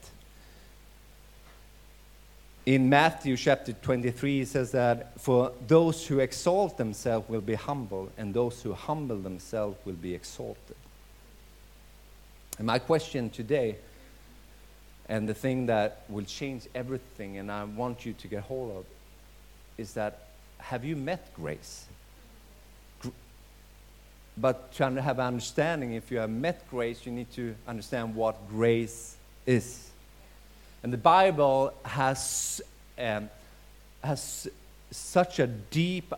In 2.65 2.89
Matthew 2.89 3.35
chapter 3.37 3.73
23, 3.73 4.41
it 4.41 4.47
says 4.47 4.71
that 4.71 5.19
for 5.19 5.51
those 5.67 6.05
who 6.05 6.19
exalt 6.19 6.77
themselves 6.77 7.27
will 7.27 7.41
be 7.41 7.55
humble, 7.55 8.09
and 8.17 8.33
those 8.33 8.61
who 8.61 8.73
humble 8.73 9.17
themselves 9.17 9.77
will 9.83 9.95
be 9.95 10.13
exalted. 10.13 10.75
And 12.57 12.67
my 12.67 12.77
question 12.77 13.31
today, 13.31 13.77
and 15.09 15.27
the 15.27 15.33
thing 15.33 15.65
that 15.65 16.03
will 16.07 16.23
change 16.23 16.67
everything, 16.75 17.37
and 17.37 17.51
I 17.51 17.63
want 17.63 18.05
you 18.05 18.13
to 18.13 18.27
get 18.27 18.43
hold 18.43 18.77
of, 18.77 18.85
is 19.77 19.93
that 19.95 20.27
have 20.61 20.85
you 20.85 20.95
met 20.95 21.33
grace? 21.33 21.85
But 24.37 24.71
to 24.73 25.01
have 25.01 25.19
understanding, 25.19 25.93
if 25.93 26.09
you 26.09 26.19
have 26.19 26.29
met 26.29 26.67
grace, 26.69 27.05
you 27.05 27.11
need 27.11 27.31
to 27.33 27.53
understand 27.67 28.15
what 28.15 28.49
grace 28.49 29.15
is. 29.45 29.89
And 30.83 30.91
the 30.91 30.97
Bible 30.97 31.73
has, 31.83 32.61
um, 32.97 33.29
has 34.03 34.47
such 34.89 35.39
a 35.39 35.47
deep 35.47 36.13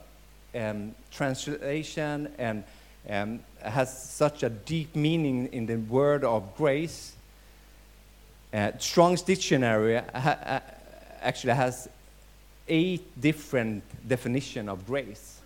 um, 0.55 0.95
translation 1.11 2.31
and 2.37 2.63
um, 3.09 3.39
has 3.61 4.09
such 4.09 4.43
a 4.43 4.49
deep 4.49 4.95
meaning 4.95 5.47
in 5.47 5.65
the 5.65 5.75
word 5.75 6.23
of 6.23 6.55
grace. 6.55 7.13
Uh, 8.53 8.71
Strong's 8.77 9.23
dictionary 9.23 10.01
ha- 10.13 10.61
actually 11.21 11.53
has 11.53 11.89
eight 12.67 13.19
different 13.19 13.83
definition 14.07 14.69
of 14.69 14.85
grace. 14.85 15.39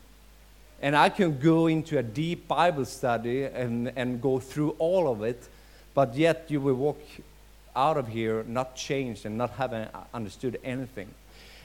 And 0.82 0.96
I 0.96 1.10
can 1.10 1.40
go 1.40 1.68
into 1.68 1.98
a 1.98 2.04
deep 2.04 2.48
Bible 2.48 2.86
study 2.86 3.44
and, 3.44 3.92
and 3.96 4.22
go 4.22 4.40
through 4.40 4.76
all 4.78 5.12
of 5.12 5.24
it, 5.24 5.48
but 5.94 6.16
yet 6.16 6.46
you 6.50 6.62
will 6.62 6.76
walk 6.76 7.02
out 7.76 7.98
of 7.98 8.08
here 8.08 8.44
not 8.48 8.76
changed 8.76 9.26
and 9.26 9.38
not 9.38 9.52
having 9.52 9.88
understood 10.14 10.60
anything. 10.64 11.08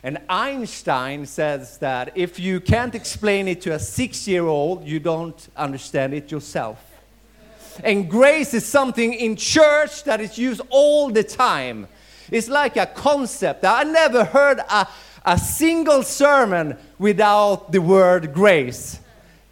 And 0.02 0.18
Einstein 0.28 1.26
says 1.26 1.78
that 1.78 2.12
if 2.16 2.40
you 2.40 2.60
can't 2.60 2.94
explain 2.94 3.46
it 3.46 3.60
to 3.62 3.72
a 3.72 3.78
six 3.78 4.26
year 4.26 4.46
old, 4.46 4.84
you 4.84 4.98
don't 4.98 5.48
understand 5.56 6.12
it 6.12 6.30
yourself. 6.30 6.78
And 7.84 8.10
grace 8.10 8.52
is 8.52 8.66
something 8.66 9.14
in 9.14 9.36
church 9.36 10.04
that 10.04 10.20
is 10.20 10.36
used 10.36 10.60
all 10.70 11.10
the 11.10 11.22
time. 11.22 11.86
It's 12.30 12.48
like 12.48 12.76
a 12.76 12.86
concept. 12.86 13.64
I 13.64 13.84
never 13.84 14.24
heard 14.24 14.58
a, 14.58 14.88
a 15.24 15.38
single 15.38 16.02
sermon 16.02 16.76
without 16.98 17.72
the 17.72 17.80
word 17.80 18.32
grace. 18.32 18.98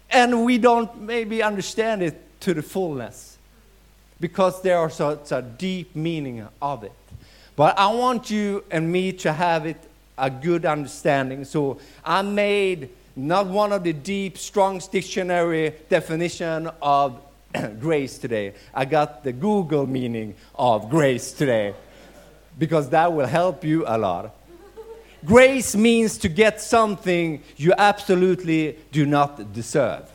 And 0.09 0.45
we 0.45 0.57
don't 0.57 1.01
maybe 1.01 1.41
understand 1.41 2.03
it 2.03 2.39
to 2.41 2.53
the 2.53 2.61
fullness 2.61 3.37
because 4.19 4.61
there 4.61 4.77
are 4.77 4.89
such 4.89 5.31
a 5.31 5.41
deep 5.41 5.95
meaning 5.95 6.47
of 6.61 6.83
it. 6.83 6.91
But 7.55 7.77
I 7.77 7.93
want 7.93 8.29
you 8.29 8.63
and 8.71 8.91
me 8.91 9.13
to 9.13 9.33
have 9.33 9.65
it 9.65 9.77
a 10.17 10.29
good 10.29 10.65
understanding. 10.65 11.45
So 11.45 11.79
I 12.05 12.21
made 12.21 12.89
not 13.15 13.47
one 13.47 13.71
of 13.71 13.83
the 13.83 13.93
deep 13.93 14.37
Strong's 14.37 14.87
dictionary 14.87 15.73
definition 15.89 16.69
of 16.81 17.19
grace 17.79 18.17
today. 18.17 18.53
I 18.73 18.85
got 18.85 19.23
the 19.23 19.33
Google 19.33 19.87
meaning 19.87 20.35
of 20.55 20.89
grace 20.89 21.31
today 21.31 21.73
because 22.57 22.89
that 22.89 23.11
will 23.11 23.27
help 23.27 23.63
you 23.63 23.83
a 23.87 23.97
lot. 23.97 24.35
Grace 25.25 25.75
means 25.75 26.17
to 26.17 26.29
get 26.29 26.59
something 26.59 27.43
you 27.57 27.73
absolutely 27.77 28.77
do 28.91 29.05
not 29.05 29.53
deserve. 29.53 30.09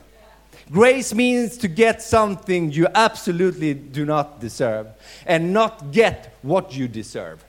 Grace 0.70 1.14
means 1.14 1.56
to 1.58 1.68
get 1.68 2.02
something 2.02 2.72
you 2.72 2.88
absolutely 2.92 3.72
do 3.72 4.04
not 4.04 4.40
deserve 4.40 4.88
and 5.24 5.52
not 5.52 5.92
get 5.92 6.34
what 6.42 6.76
you 6.76 6.88
deserve. 6.88 7.44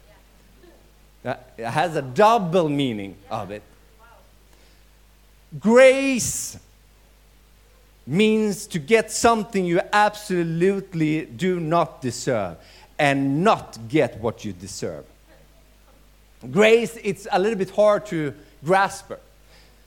It 1.23 1.65
has 1.65 1.95
a 1.95 2.01
double 2.01 2.69
meaning 2.69 3.15
of 3.29 3.49
it. 3.49 3.63
Grace 5.59 6.59
means 8.05 8.67
to 8.67 8.79
get 8.79 9.11
something 9.11 9.65
you 9.65 9.81
absolutely 9.91 11.25
do 11.25 11.59
not 11.59 12.01
deserve 12.01 12.57
and 12.99 13.43
not 13.43 13.77
get 13.89 14.19
what 14.19 14.45
you 14.45 14.53
deserve. 14.53 15.05
Grace, 16.51 16.97
it's 17.03 17.27
a 17.31 17.39
little 17.39 17.57
bit 17.57 17.71
hard 17.71 18.05
to 18.07 18.33
grasp. 18.63 19.11
it. 19.11 19.21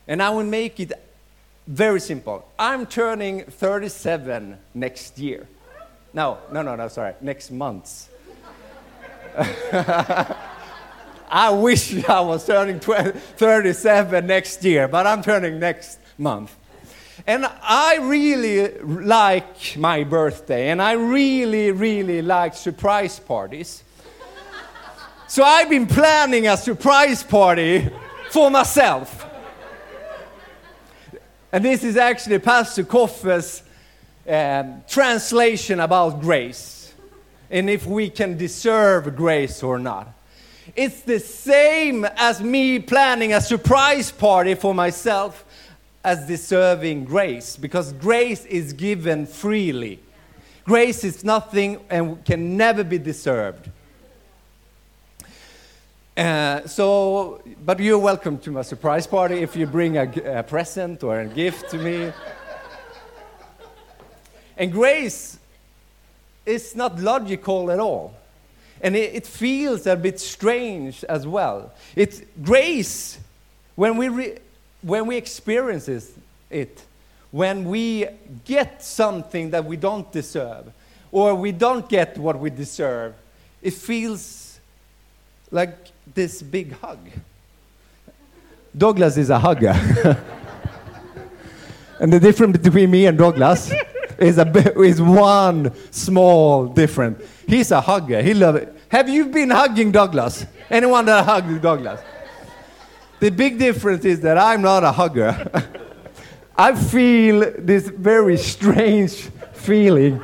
And 0.08 0.22
I 0.22 0.30
will 0.30 0.44
make 0.44 0.80
it 0.80 0.92
very 1.66 2.00
simple. 2.00 2.46
I'm 2.58 2.86
turning 2.86 3.44
37 3.44 4.58
next 4.74 5.18
year. 5.18 5.46
No, 6.12 6.38
no, 6.50 6.62
no, 6.62 6.74
no, 6.74 6.88
sorry, 6.88 7.14
next 7.20 7.52
month. 7.52 8.08
I 11.32 11.50
wish 11.50 12.04
I 12.08 12.20
was 12.20 12.44
turning 12.44 12.80
20, 12.80 13.12
37 13.12 14.26
next 14.26 14.64
year, 14.64 14.88
but 14.88 15.06
I'm 15.06 15.22
turning 15.22 15.60
next 15.60 16.00
month. 16.18 16.56
And 17.26 17.46
I 17.46 17.98
really 17.98 18.76
like 18.80 19.76
my 19.76 20.02
birthday, 20.02 20.70
and 20.70 20.82
I 20.82 20.92
really, 20.92 21.70
really 21.70 22.22
like 22.22 22.54
surprise 22.54 23.20
parties. 23.20 23.84
So 25.30 25.44
I've 25.44 25.70
been 25.70 25.86
planning 25.86 26.48
a 26.48 26.56
surprise 26.56 27.22
party 27.22 27.88
for 28.32 28.50
myself. 28.50 29.24
And 31.52 31.64
this 31.64 31.84
is 31.84 31.96
actually 31.96 32.40
Pastor 32.40 32.82
Koffe's 32.82 33.62
um, 34.28 34.82
translation 34.88 35.78
about 35.78 36.20
grace 36.20 36.92
and 37.48 37.70
if 37.70 37.86
we 37.86 38.10
can 38.10 38.36
deserve 38.36 39.14
grace 39.14 39.62
or 39.62 39.78
not. 39.78 40.12
It's 40.74 41.02
the 41.02 41.20
same 41.20 42.04
as 42.16 42.40
me 42.40 42.80
planning 42.80 43.32
a 43.32 43.40
surprise 43.40 44.10
party 44.10 44.56
for 44.56 44.74
myself 44.74 45.44
as 46.02 46.26
deserving 46.26 47.04
grace 47.04 47.56
because 47.56 47.92
grace 47.92 48.44
is 48.46 48.72
given 48.72 49.26
freely. 49.26 50.00
Grace 50.64 51.04
is 51.04 51.22
nothing 51.22 51.78
and 51.88 52.24
can 52.24 52.56
never 52.56 52.82
be 52.82 52.98
deserved. 52.98 53.70
Uh, 56.20 56.66
so, 56.66 57.40
but 57.64 57.80
you're 57.80 57.98
welcome 57.98 58.36
to 58.36 58.50
my 58.50 58.60
surprise 58.60 59.06
party 59.06 59.36
if 59.36 59.56
you 59.56 59.66
bring 59.66 59.96
a 59.96 60.42
present 60.42 61.02
or 61.02 61.20
a 61.20 61.26
gift 61.26 61.70
to 61.70 61.78
me. 61.78 62.12
And 64.58 64.70
grace 64.70 65.38
is 66.44 66.76
not 66.76 67.00
logical 67.00 67.70
at 67.70 67.80
all. 67.80 68.12
And 68.82 68.94
it, 68.94 69.14
it 69.14 69.26
feels 69.26 69.86
a 69.86 69.96
bit 69.96 70.20
strange 70.20 71.04
as 71.04 71.26
well. 71.26 71.72
It's 71.96 72.20
grace, 72.42 73.18
when 73.74 73.96
we, 73.96 74.10
re, 74.10 74.38
when 74.82 75.06
we 75.06 75.16
experience 75.16 75.88
it, 76.50 76.84
when 77.30 77.64
we 77.64 78.08
get 78.44 78.84
something 78.84 79.48
that 79.52 79.64
we 79.64 79.78
don't 79.78 80.12
deserve, 80.12 80.70
or 81.12 81.34
we 81.34 81.50
don't 81.50 81.88
get 81.88 82.18
what 82.18 82.38
we 82.38 82.50
deserve, 82.50 83.14
it 83.62 83.72
feels 83.72 84.60
like 85.50 85.89
this 86.14 86.42
big 86.42 86.72
hug. 86.72 86.98
Douglas 88.76 89.16
is 89.16 89.30
a 89.30 89.38
hugger. 89.38 89.74
and 92.00 92.12
the 92.12 92.20
difference 92.20 92.58
between 92.58 92.90
me 92.90 93.06
and 93.06 93.18
Douglas 93.18 93.72
is, 94.18 94.38
a, 94.38 94.80
is 94.80 95.00
one 95.00 95.72
small 95.90 96.66
difference. 96.66 97.22
He's 97.46 97.70
a 97.70 97.80
hugger. 97.80 98.22
He 98.22 98.34
loves 98.34 98.60
it. 98.60 98.76
Have 98.88 99.08
you 99.08 99.26
been 99.26 99.50
hugging 99.50 99.92
Douglas? 99.92 100.46
Anyone 100.68 101.06
that 101.06 101.24
hugged 101.24 101.62
Douglas? 101.62 102.00
The 103.20 103.30
big 103.30 103.58
difference 103.58 104.04
is 104.04 104.20
that 104.20 104.38
I'm 104.38 104.62
not 104.62 104.82
a 104.82 104.92
hugger. 104.92 105.50
I 106.56 106.74
feel 106.74 107.52
this 107.58 107.88
very 107.88 108.36
strange 108.36 109.14
feeling 109.52 110.20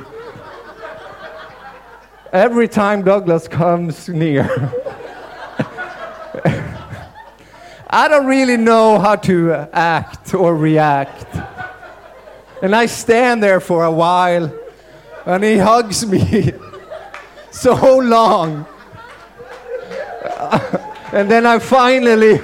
every 2.31 2.67
time 2.67 3.03
Douglas 3.03 3.47
comes 3.47 4.09
near. 4.09 4.71
I 7.89 8.09
don't 8.09 8.25
really 8.25 8.57
know 8.57 8.99
how 8.99 9.15
to 9.15 9.53
uh, 9.53 9.67
act 9.71 10.33
or 10.33 10.57
react. 10.57 11.25
And 12.61 12.75
I 12.75 12.85
stand 12.85 13.41
there 13.41 13.61
for 13.61 13.85
a 13.85 13.91
while, 13.91 14.53
and 15.25 15.41
he 15.41 15.57
hugs 15.57 16.05
me 16.05 16.51
so 17.51 17.97
long. 17.99 18.65
and 21.13 21.31
then 21.31 21.45
I 21.45 21.59
finally 21.59 22.41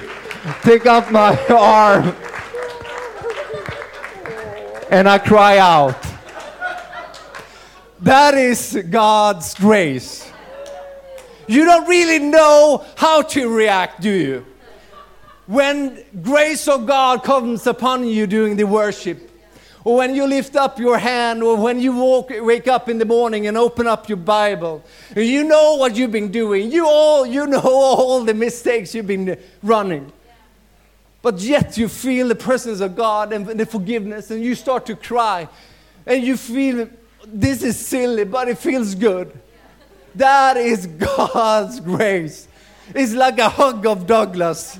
pick 0.62 0.86
up 0.86 1.10
my 1.10 1.36
arm 1.48 2.14
and 4.90 5.06
I 5.06 5.18
cry 5.18 5.58
out. 5.58 5.96
That 8.00 8.34
is 8.34 8.82
God's 8.88 9.54
grace. 9.54 10.30
You 11.46 11.66
don't 11.66 11.86
really 11.86 12.18
know 12.18 12.84
how 12.96 13.22
to 13.22 13.54
react, 13.54 14.00
do 14.00 14.10
you? 14.10 14.46
When 15.46 16.02
grace 16.22 16.68
of 16.68 16.86
God 16.86 17.22
comes 17.22 17.66
upon 17.66 18.06
you 18.06 18.26
during 18.26 18.56
the 18.56 18.64
worship, 18.64 19.30
or 19.84 19.96
when 19.98 20.14
you 20.14 20.26
lift 20.26 20.56
up 20.56 20.78
your 20.78 20.96
hand, 20.96 21.42
or 21.42 21.56
when 21.56 21.78
you 21.78 21.94
walk, 21.94 22.30
wake 22.30 22.66
up 22.66 22.88
in 22.88 22.96
the 22.96 23.04
morning 23.04 23.46
and 23.46 23.58
open 23.58 23.86
up 23.86 24.08
your 24.08 24.16
Bible, 24.16 24.82
you 25.14 25.44
know 25.44 25.74
what 25.74 25.96
you've 25.96 26.12
been 26.12 26.32
doing. 26.32 26.72
You 26.72 26.86
all, 26.86 27.26
you 27.26 27.46
know 27.46 27.60
all 27.64 28.24
the 28.24 28.32
mistakes 28.32 28.94
you've 28.94 29.06
been 29.06 29.38
running. 29.62 30.10
But 31.20 31.40
yet 31.40 31.76
you 31.76 31.88
feel 31.88 32.28
the 32.28 32.34
presence 32.34 32.80
of 32.80 32.96
God 32.96 33.32
and 33.34 33.46
the 33.46 33.66
forgiveness, 33.66 34.30
and 34.30 34.42
you 34.42 34.54
start 34.54 34.86
to 34.86 34.96
cry, 34.96 35.48
and 36.06 36.24
you 36.24 36.38
feel 36.38 36.88
this 37.26 37.62
is 37.62 37.78
silly, 37.78 38.24
but 38.24 38.48
it 38.48 38.56
feels 38.56 38.94
good. 38.94 39.38
That 40.14 40.56
is 40.56 40.86
God's 40.98 41.80
grace. 41.80 42.48
It's 42.94 43.12
like 43.12 43.38
a 43.38 43.50
hug 43.50 43.86
of 43.86 44.06
Douglas. 44.06 44.78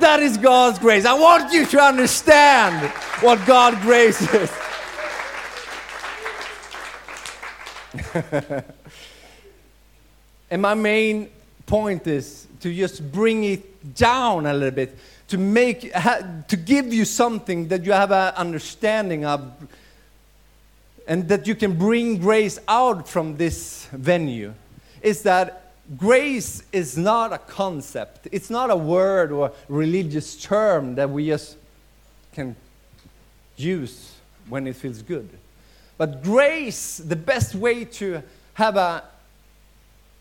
That 0.00 0.20
is 0.20 0.36
God's 0.36 0.78
grace. 0.78 1.04
I 1.04 1.14
want 1.14 1.52
you 1.52 1.66
to 1.66 1.80
understand 1.80 2.88
what 3.20 3.44
God's 3.46 3.80
grace 3.82 4.22
is. 4.32 4.50
and 10.50 10.62
my 10.62 10.74
main 10.74 11.30
point 11.66 12.06
is 12.06 12.46
to 12.60 12.72
just 12.74 13.10
bring 13.10 13.44
it 13.44 13.94
down 13.94 14.46
a 14.46 14.52
little 14.52 14.70
bit, 14.70 14.96
to 15.28 15.38
make, 15.38 15.92
to 15.92 16.56
give 16.56 16.92
you 16.92 17.04
something 17.04 17.68
that 17.68 17.84
you 17.84 17.92
have 17.92 18.12
an 18.12 18.34
understanding 18.34 19.24
of, 19.24 19.52
and 21.06 21.28
that 21.28 21.46
you 21.46 21.54
can 21.54 21.76
bring 21.76 22.18
grace 22.18 22.58
out 22.68 23.08
from 23.08 23.36
this 23.36 23.86
venue. 23.92 24.54
Is 25.02 25.22
that 25.22 25.67
grace 25.96 26.62
is 26.72 26.98
not 26.98 27.32
a 27.32 27.38
concept. 27.38 28.28
It's 28.30 28.50
not 28.50 28.70
a 28.70 28.76
word 28.76 29.32
or 29.32 29.48
a 29.48 29.52
religious 29.68 30.36
term 30.36 30.94
that 30.96 31.08
we 31.08 31.28
just 31.28 31.56
can 32.32 32.54
use 33.56 34.14
when 34.48 34.66
it 34.66 34.76
feels 34.76 35.02
good. 35.02 35.28
But 35.96 36.22
grace, 36.22 36.98
the 36.98 37.16
best 37.16 37.54
way 37.54 37.84
to 37.84 38.22
have 38.54 38.76
a 38.76 39.04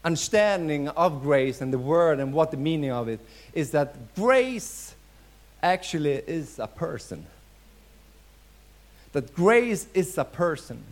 understanding 0.04 0.88
of 0.90 1.22
grace 1.22 1.60
and 1.60 1.74
the 1.74 1.78
word 1.78 2.20
and 2.20 2.34
what 2.34 2.52
the 2.52 2.58
meaning 2.58 2.92
of 2.92 3.10
it 3.10 3.20
is 3.54 3.72
that 3.72 4.16
grace 4.16 4.96
actually 5.62 6.14
is 6.14 6.60
a 6.60 6.68
person. 6.68 7.26
That 9.12 9.34
grace 9.36 9.88
is 9.94 10.18
a 10.18 10.24
person. 10.24 10.84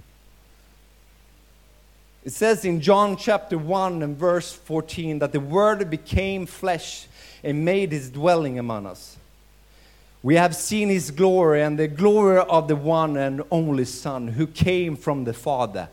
It 2.26 2.34
says 2.34 2.66
in 2.66 2.82
John 2.82 3.18
chapter 3.18 3.56
1 3.56 4.02
and 4.02 4.18
verse 4.18 4.52
14 4.52 5.20
that 5.20 5.32
the 5.32 5.40
Word 5.40 5.88
became 5.92 6.48
flesh 6.48 7.08
and 7.44 7.64
made 7.64 7.92
his 7.92 8.10
dwelling 8.10 8.58
among 8.58 8.88
us. 8.88 9.18
We 10.24 10.34
have 10.34 10.56
seen 10.56 10.90
his 10.90 11.12
glory 11.12 11.62
and 11.62 11.78
the 11.78 11.88
glory 11.88 12.40
of 12.40 12.68
the 12.68 12.76
one 12.76 13.16
and 13.16 13.44
only 13.52 13.86
Son 13.86 14.28
who 14.28 14.48
came 14.48 14.96
from 14.96 15.26
the 15.26 15.34
Father, 15.34 15.88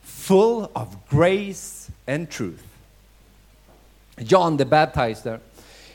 full 0.00 0.70
of 0.76 1.08
grace 1.08 1.90
and 2.06 2.30
truth. 2.30 2.62
John 4.22 4.58
the 4.58 4.64
baptizer, 4.64 5.40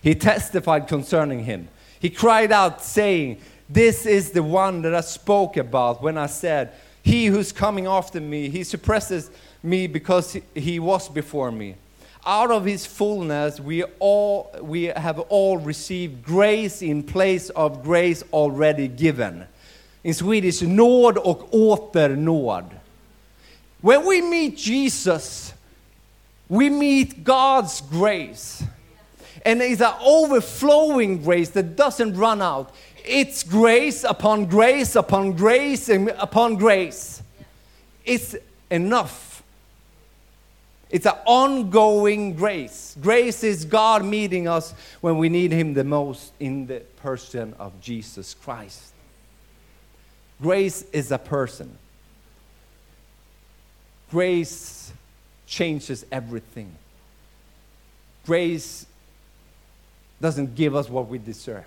he 0.01 0.13
testified 0.13 0.89
concerning 0.89 1.45
him. 1.45 1.69
He 2.01 2.09
cried 2.09 2.51
out, 2.51 2.83
saying, 2.83 3.39
This 3.69 4.05
is 4.05 4.31
the 4.31 4.43
one 4.43 4.81
that 4.81 4.93
I 4.93 4.99
spoke 4.99 5.55
about 5.55 6.03
when 6.03 6.17
I 6.17 6.25
said, 6.25 6.73
He 7.01 7.27
who's 7.27 7.53
coming 7.53 7.87
after 7.87 8.19
me, 8.19 8.49
he 8.49 8.65
suppresses 8.65 9.31
me 9.63 9.87
because 9.87 10.37
he 10.53 10.79
was 10.79 11.09
before 11.09 11.51
me. 11.51 11.75
Out 12.25 12.51
of 12.51 12.65
his 12.65 12.85
fullness, 12.85 13.59
we, 13.59 13.83
all, 13.99 14.51
we 14.61 14.83
have 14.83 15.19
all 15.19 15.57
received 15.57 16.23
grace 16.23 16.81
in 16.81 17.03
place 17.03 17.49
of 17.49 17.83
grace 17.83 18.23
already 18.31 18.87
given. 18.87 19.45
In 20.03 20.13
Swedish, 20.13 20.61
nåd 20.61 21.17
och 21.17 21.53
åter 21.53 22.15
nåd. 22.15 22.65
When 23.81 24.05
we 24.05 24.21
meet 24.21 24.57
Jesus, 24.57 25.53
we 26.47 26.69
meet 26.69 27.23
God's 27.23 27.81
grace. 27.81 28.63
And 29.45 29.61
it's 29.61 29.81
an 29.81 29.93
overflowing 30.01 31.21
grace 31.21 31.49
that 31.49 31.75
doesn't 31.75 32.15
run 32.15 32.41
out. 32.41 32.73
It's 33.05 33.43
grace 33.43 34.05
upon 34.05 34.45
grace 34.45 34.95
upon 34.95 35.33
grace 35.33 35.89
and 35.89 36.09
upon 36.17 36.55
grace. 36.55 37.21
It's 38.05 38.35
enough 38.69 39.32
it's 40.93 41.07
an 41.07 41.15
ongoing 41.25 42.35
grace. 42.35 42.95
Grace 43.01 43.43
is 43.43 43.65
God 43.65 44.05
meeting 44.05 44.47
us 44.47 44.75
when 45.01 45.17
we 45.17 45.27
need 45.27 45.51
Him 45.51 45.73
the 45.73 45.83
most 45.83 46.31
in 46.39 46.67
the 46.67 46.81
person 47.01 47.55
of 47.57 47.81
Jesus 47.81 48.35
Christ. 48.35 48.93
Grace 50.39 50.83
is 50.93 51.11
a 51.11 51.17
person. 51.17 51.75
Grace 54.11 54.93
changes 55.47 56.05
everything. 56.11 56.71
Grace 58.27 58.85
doesn't 60.21 60.53
give 60.53 60.75
us 60.75 60.89
what 60.89 61.07
we 61.07 61.17
deserve, 61.17 61.65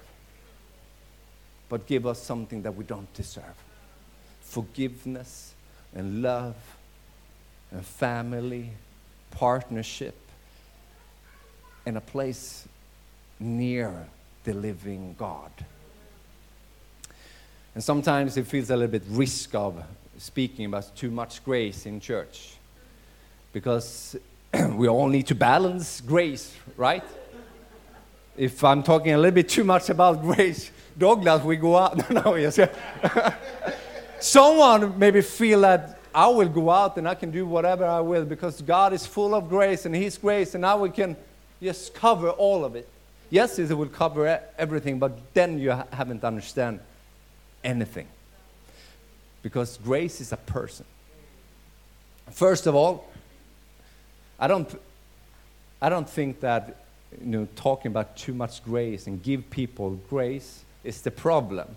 but 1.69 1.89
give 1.89 2.07
us 2.07 2.23
something 2.23 2.63
that 2.63 2.77
we 2.77 2.85
don't 2.85 3.13
deserve 3.13 3.57
forgiveness 4.43 5.53
and 5.97 6.23
love 6.23 6.55
and 7.73 7.85
family 7.85 8.71
partnership 9.37 10.17
in 11.85 11.97
a 11.97 12.01
place 12.01 12.67
near 13.39 14.07
the 14.45 14.55
living 14.55 15.15
God. 15.19 15.51
And 17.75 17.85
sometimes 17.85 18.39
it 18.39 18.47
feels 18.47 18.71
a 18.71 18.77
little 18.77 18.91
bit 18.91 19.03
risk 19.11 19.55
of 19.55 19.83
speaking 20.17 20.65
about 20.65 20.97
too 20.97 21.11
much 21.11 21.45
grace 21.45 21.85
in 21.85 22.01
church 22.01 22.55
because 23.53 24.17
we 24.73 24.89
all 24.89 25.09
need 25.09 25.27
to 25.27 25.35
balance 25.35 26.01
grace, 26.01 26.57
right? 26.79 27.05
If 28.39 28.65
I'm 28.65 28.83
talking 28.83 29.13
a 29.13 29.19
little 29.19 29.35
bit 29.35 29.51
too 29.51 29.65
much 29.65 29.91
about 29.91 30.23
grace, 30.23 30.71
Douglas, 30.97 31.43
we 31.43 31.57
go 31.57 31.77
out. 31.77 32.11
No, 32.11 32.23
no, 32.23 32.35
yes. 32.37 32.59
Someone 34.21 34.99
maybe 34.99 35.21
feel 35.21 35.61
that 35.61 35.96
I 36.17 36.29
will 36.29 36.49
go 36.49 36.71
out 36.71 36.97
and 36.97 37.07
I 37.07 37.15
can 37.15 37.31
do 37.31 37.45
whatever 37.45 37.85
I 37.85 38.01
will 38.01 38.25
because 38.25 38.63
God 38.63 38.95
is 38.95 39.05
full 39.05 39.35
of 39.35 39.51
grace 39.51 39.85
and 39.85 39.95
His 39.95 40.17
grace, 40.17 40.55
and 40.55 40.63
now 40.63 40.79
we 40.79 40.89
can 40.89 41.15
just 41.63 41.93
cover 41.93 42.31
all 42.31 42.65
of 42.65 42.75
it. 42.75 42.89
Yes, 43.29 43.59
it 43.59 43.71
will 43.77 43.89
cover 43.89 44.41
everything, 44.57 44.99
but 44.99 45.13
then 45.35 45.59
you 45.59 45.71
haven't 45.93 46.25
understand 46.25 46.81
anything. 47.63 48.07
Because 49.43 49.77
grace 49.85 50.23
is 50.23 50.33
a 50.33 50.39
person. 50.39 50.87
First 52.31 52.67
of 52.67 52.75
all, 52.75 53.11
I 54.41 54.47
don't, 54.47 54.75
I 55.83 55.91
don't 55.91 56.09
think 56.09 56.41
that 56.41 56.77
you 57.21 57.27
know, 57.27 57.49
talking 57.57 57.91
about 57.91 58.17
too 58.17 58.33
much 58.33 58.65
grace 58.65 59.07
and 59.07 59.23
give 59.23 59.51
people 59.51 60.01
grace 60.09 60.65
is 60.83 61.03
the 61.03 61.11
problem. 61.11 61.77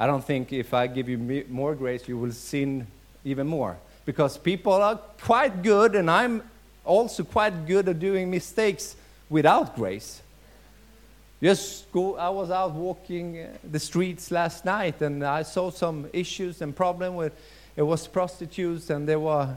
I 0.00 0.08
don't 0.08 0.24
think 0.24 0.52
if 0.52 0.74
I 0.74 0.88
give 0.88 1.08
you 1.08 1.44
more 1.48 1.76
grace, 1.76 2.08
you 2.08 2.18
will 2.18 2.32
sin 2.32 2.88
even 3.24 3.46
more 3.46 3.76
because 4.04 4.36
people 4.36 4.72
are 4.72 4.96
quite 5.20 5.62
good, 5.62 5.94
and 5.94 6.10
I'm 6.10 6.42
also 6.84 7.24
quite 7.24 7.66
good 7.66 7.88
at 7.88 7.98
doing 7.98 8.30
mistakes 8.30 8.96
without 9.30 9.76
grace. 9.76 10.22
Just 11.42 11.90
go, 11.90 12.16
I 12.16 12.28
was 12.28 12.50
out 12.50 12.72
walking 12.72 13.40
uh, 13.40 13.48
the 13.68 13.80
streets 13.80 14.30
last 14.30 14.64
night 14.64 15.02
and 15.02 15.24
I 15.24 15.42
saw 15.42 15.70
some 15.70 16.08
issues 16.12 16.62
and 16.62 16.74
problems 16.74 17.16
with 17.16 17.32
it 17.74 17.82
was 17.82 18.06
prostitutes 18.06 18.90
and 18.90 19.08
there 19.08 19.18
were 19.18 19.56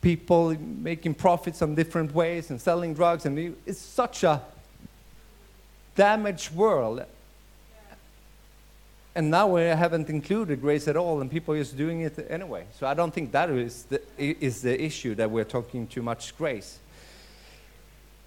people 0.00 0.54
making 0.60 1.14
profits 1.14 1.62
on 1.62 1.74
different 1.74 2.14
ways 2.14 2.50
and 2.50 2.60
selling 2.60 2.94
drugs 2.94 3.26
and 3.26 3.56
it's 3.66 3.80
such 3.80 4.22
a 4.22 4.40
damaged 5.96 6.54
world 6.54 7.04
and 9.18 9.32
now 9.32 9.48
we 9.48 9.62
haven't 9.62 10.08
included 10.08 10.60
grace 10.60 10.86
at 10.86 10.96
all, 10.96 11.20
and 11.20 11.28
people 11.28 11.52
are 11.52 11.58
just 11.58 11.76
doing 11.76 12.02
it 12.02 12.24
anyway. 12.30 12.64
So 12.78 12.86
I 12.86 12.94
don't 12.94 13.12
think 13.12 13.32
that 13.32 13.50
is 13.50 13.82
the, 13.82 14.00
is 14.16 14.62
the 14.62 14.80
issue 14.80 15.16
that 15.16 15.28
we're 15.28 15.42
talking 15.42 15.88
too 15.88 16.02
much 16.02 16.38
grace. 16.38 16.78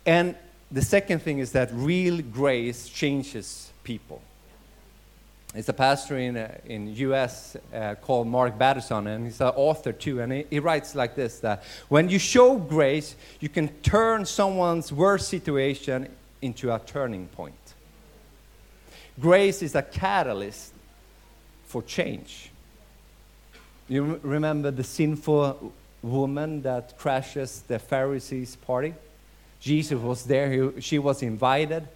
And 0.06 0.36
the 0.70 0.82
second 0.82 1.22
thing 1.22 1.40
is 1.40 1.54
that 1.54 1.70
real 1.72 2.22
grace 2.22 2.90
changes 2.90 3.72
people. 3.86 4.22
It's 5.56 5.70
a 5.70 5.74
pastor 5.74 6.18
in 6.18 6.36
uh, 6.36 6.58
in 6.66 6.94
U.S. 7.08 7.56
Uh, 7.74 7.96
called 7.96 8.28
Mark 8.28 8.58
Batterson, 8.58 9.08
and 9.08 9.24
he's 9.28 9.40
an 9.40 9.54
author 9.56 9.94
too. 9.94 10.20
And 10.20 10.34
he, 10.34 10.46
he 10.50 10.60
writes 10.60 10.94
like 10.94 11.16
this: 11.16 11.40
that 11.40 11.64
when 11.88 12.10
you 12.10 12.20
show 12.20 12.58
grace, 12.58 13.16
you 13.40 13.48
can 13.48 13.70
turn 13.82 14.26
someone's 14.26 14.92
worst 14.92 15.30
situation 15.30 16.10
into 16.42 16.70
a 16.70 16.80
turning 16.80 17.28
point. 17.28 17.56
Grace 19.18 19.62
is 19.62 19.74
a 19.76 19.82
catalyst 19.82 20.74
for 21.72 21.82
change. 21.82 22.52
You 23.88 24.20
remember 24.24 24.72
the 24.72 24.84
sinful 24.84 25.72
woman 26.02 26.62
that 26.64 26.98
crashes 26.98 27.64
the 27.68 27.80
Pharisees' 27.80 28.58
party? 28.58 28.94
Jesus 29.62 29.98
was 29.98 30.24
there, 30.26 30.52
he, 30.52 30.82
she 30.82 31.00
was 31.00 31.24
invited, 31.24 31.88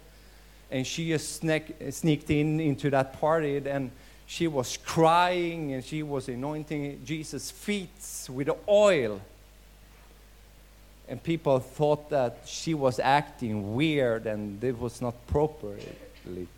and 0.70 0.86
she 0.86 1.08
just 1.08 1.36
sneak, 1.36 1.76
sneaked 1.90 2.30
in 2.30 2.58
into 2.58 2.88
that 2.90 3.20
party, 3.20 3.56
and 3.68 3.90
she 4.26 4.48
was 4.48 4.78
crying 4.78 5.74
and 5.74 5.84
she 5.84 6.02
was 6.02 6.28
anointing 6.28 7.02
Jesus' 7.04 7.50
feet 7.50 8.28
with 8.28 8.50
oil. 8.68 9.20
And 11.08 11.22
people 11.22 11.60
thought 11.60 12.10
that 12.10 12.38
she 12.46 12.74
was 12.74 12.98
acting 12.98 13.76
weird 13.76 14.26
and 14.26 14.62
it 14.64 14.76
was 14.76 15.00
not 15.00 15.14
properly 15.28 16.48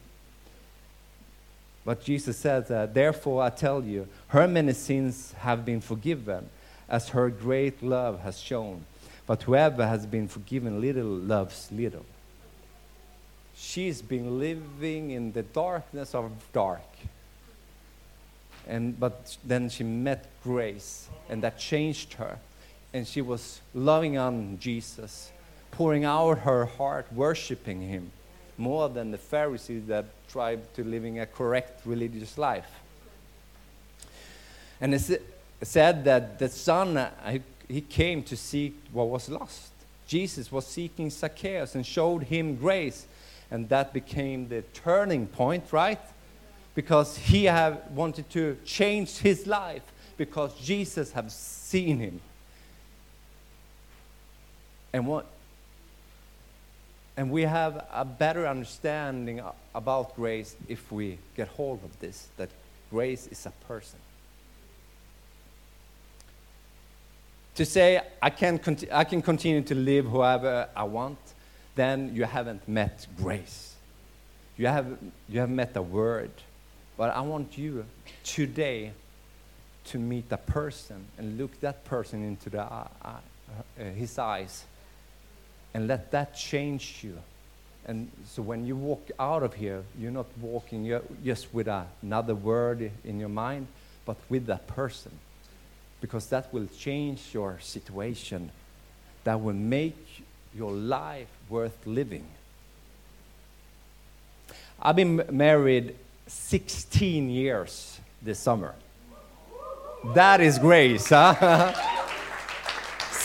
But 1.88 2.05
Jesus 2.05 2.37
said 2.37 2.68
that, 2.68 2.92
therefore 2.92 3.42
I 3.42 3.48
tell 3.48 3.83
you, 3.83 4.09
her 4.27 4.46
many 4.46 4.74
sins 4.74 5.33
have 5.38 5.64
been 5.64 5.81
forgiven, 5.81 6.51
as 6.87 7.09
her 7.09 7.31
great 7.31 7.83
love 7.83 8.20
has 8.20 8.38
shown. 8.38 8.85
But 9.27 9.44
whoever 9.44 9.87
has 9.87 10.05
been 10.05 10.29
forgiven 10.29 10.83
little 10.83 11.07
loves 11.07 11.72
little. 11.72 12.05
She's 13.57 14.03
been 14.03 14.38
living 14.38 15.12
in 15.12 15.33
the 15.33 15.42
darkness 15.42 16.14
of 16.14 16.31
dark. 16.53 16.90
And, 18.66 19.01
but 19.01 19.38
then 19.42 19.70
she 19.70 19.83
met 19.83 20.27
grace, 20.44 21.09
and 21.31 21.42
that 21.42 21.59
changed 21.59 22.12
her. 22.20 22.38
And 22.92 23.09
she 23.09 23.22
was 23.22 23.62
loving 23.72 24.18
on 24.18 24.59
Jesus, 24.61 25.33
pouring 25.70 26.05
out 26.05 26.40
her 26.40 26.66
heart, 26.66 27.11
worshiping 27.14 27.81
him 27.81 28.11
more 28.59 28.88
than 28.88 29.11
the 29.11 29.18
Pharisees 29.18 29.87
that 29.87 30.07
tried 30.29 30.75
to 30.75 30.85
living 30.85 31.21
a 31.21 31.27
correct 31.27 31.87
religious 31.87 32.37
life. 32.37 32.68
And 34.81 34.94
it's 34.94 35.11
said 35.62 36.05
that 36.05 36.38
the 36.38 36.49
son, 36.49 36.97
uh, 36.97 37.38
he 37.68 37.81
came 37.81 38.23
to 38.25 38.37
seek 38.37 38.75
what 38.92 39.09
was 39.09 39.29
lost. 39.29 39.71
Jesus 40.07 40.51
was 40.51 40.66
seeking 40.66 41.11
Zacchaeus 41.11 41.75
and 41.75 41.85
showed 41.85 42.25
him 42.25 42.57
grace, 42.57 43.07
and 43.51 43.68
that 43.68 43.92
became 43.92 44.49
the 44.49 44.62
turning 44.73 45.27
point, 45.27 45.64
right? 45.73 46.01
Because 46.75 47.16
he 47.16 47.44
have 47.44 47.83
wanted 47.90 48.31
to 48.31 48.57
change 48.64 49.18
his 49.18 49.47
life 49.47 49.83
because 50.16 50.59
Jesus 50.61 51.12
have 51.12 51.31
seen 51.31 51.99
him. 51.99 52.21
And 54.92 55.07
what 55.07 55.27
and 57.19 57.33
we 57.33 57.43
have 57.43 57.85
a 57.93 58.05
better 58.05 58.47
understanding 58.47 59.43
about 59.75 60.15
grace 60.15 60.55
if 60.69 60.93
we 60.93 61.19
get 61.37 61.49
hold 61.49 61.83
of 61.83 61.99
this 61.99 62.29
that 62.37 62.49
grace 62.93 63.27
is 63.27 63.45
a 63.45 63.51
person. 63.67 63.99
To 67.57 67.65
say, 67.65 68.01
I 68.23 68.31
can, 68.31 68.61
conti- 68.61 68.93
I 68.93 69.03
can 69.03 69.21
continue 69.21 69.63
to 69.63 69.75
live 69.75 70.07
whoever 70.07 70.69
I 70.77 70.85
want, 70.85 71.19
then 71.75 72.15
you 72.15 72.23
haven't 72.23 72.69
met 72.69 73.09
grace. 73.17 73.75
You 74.57 74.69
have, 74.69 74.87
you 75.29 75.41
have 75.41 75.51
met 75.51 75.77
a 75.77 75.83
word. 75.83 76.31
But 76.97 77.17
I 77.17 77.21
want 77.23 77.59
you 77.59 77.85
today 78.23 78.93
to 79.87 79.99
meet 79.99 80.27
a 80.31 80.37
person 80.37 81.05
and 81.19 81.37
look 81.37 81.59
that 81.63 81.85
person 81.85 82.23
into 82.23 82.49
the, 82.49 82.63
uh, 82.63 82.87
uh, 83.05 83.13
his 83.97 84.17
eyes 84.21 84.67
and 85.75 85.87
let 85.87 86.11
that 86.11 86.35
change 86.35 87.01
you. 87.03 87.19
And 87.87 88.11
so 88.27 88.43
when 88.43 88.67
you 88.67 88.77
walk 88.77 89.11
out 89.19 89.43
of 89.43 89.55
here, 89.55 89.83
you're 89.99 90.11
not 90.11 90.27
walking 90.41 91.01
just 91.25 91.53
with 91.55 91.69
another 92.03 92.35
word 92.35 92.91
in 93.05 93.19
your 93.19 93.31
mind, 93.31 93.67
but 94.05 94.17
with 94.29 94.47
that 94.47 94.67
person. 94.67 95.13
Because 96.01 96.27
that 96.27 96.53
will 96.53 96.69
change 96.79 97.21
your 97.33 97.59
situation, 97.61 98.51
that 99.25 99.41
will 99.41 99.55
make 99.55 100.23
your 100.55 100.73
life 100.73 101.29
worth 101.49 101.87
living. 101.87 102.27
I've 104.81 104.97
been 104.97 105.25
married 105.31 105.97
16 106.27 107.31
years 107.31 107.99
this 108.23 108.39
summer. 108.39 108.75
That 110.15 110.41
is 110.41 110.59
grace, 110.59 111.09
huh? 111.09 111.73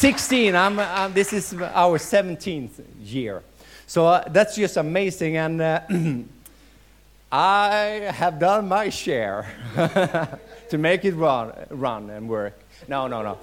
16. 0.04 0.54
I'm, 0.54 0.80
I'm, 0.80 1.14
this 1.14 1.32
is 1.32 1.54
our 1.54 1.98
17th 1.98 2.72
year. 3.02 3.42
So 3.88 4.06
uh, 4.06 4.28
that's 4.28 4.54
just 4.54 4.76
amazing. 4.76 5.38
And 5.38 5.62
uh, 5.62 5.80
I 7.32 8.12
have 8.14 8.38
done 8.38 8.68
my 8.68 8.90
share 8.90 9.48
to 10.70 10.78
make 10.78 11.06
it 11.06 11.14
run, 11.14 11.54
run 11.70 12.10
and 12.10 12.28
work. 12.28 12.60
No, 12.90 13.08
no, 13.08 13.22
no. 13.22 13.38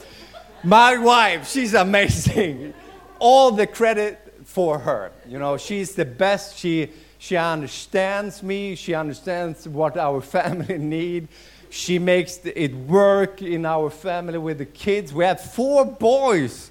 My 0.63 0.99
wife, 0.99 1.49
she's 1.49 1.73
amazing. 1.73 2.75
All 3.19 3.53
the 3.53 3.67
credit 3.67 4.19
for 4.45 4.81
her. 4.81 5.13
You 5.27 5.39
know, 5.39 5.57
she's 5.57 5.95
the 5.95 6.05
best. 6.05 6.59
She, 6.59 6.91
she 7.17 7.39
understands 7.39 8.43
me. 8.43 8.75
She 8.75 8.93
understands 8.93 9.67
what 9.67 9.97
our 9.97 10.21
family 10.37 10.77
need. 10.77 11.29
She 11.71 11.99
makes 11.99 12.41
it 12.45 12.75
work 12.75 13.43
in 13.43 13.65
our 13.65 13.91
family 13.91 14.39
with 14.39 14.59
the 14.59 14.67
kids. 14.67 15.15
We 15.15 15.25
have 15.25 15.41
four 15.41 15.87
boys. 15.87 16.71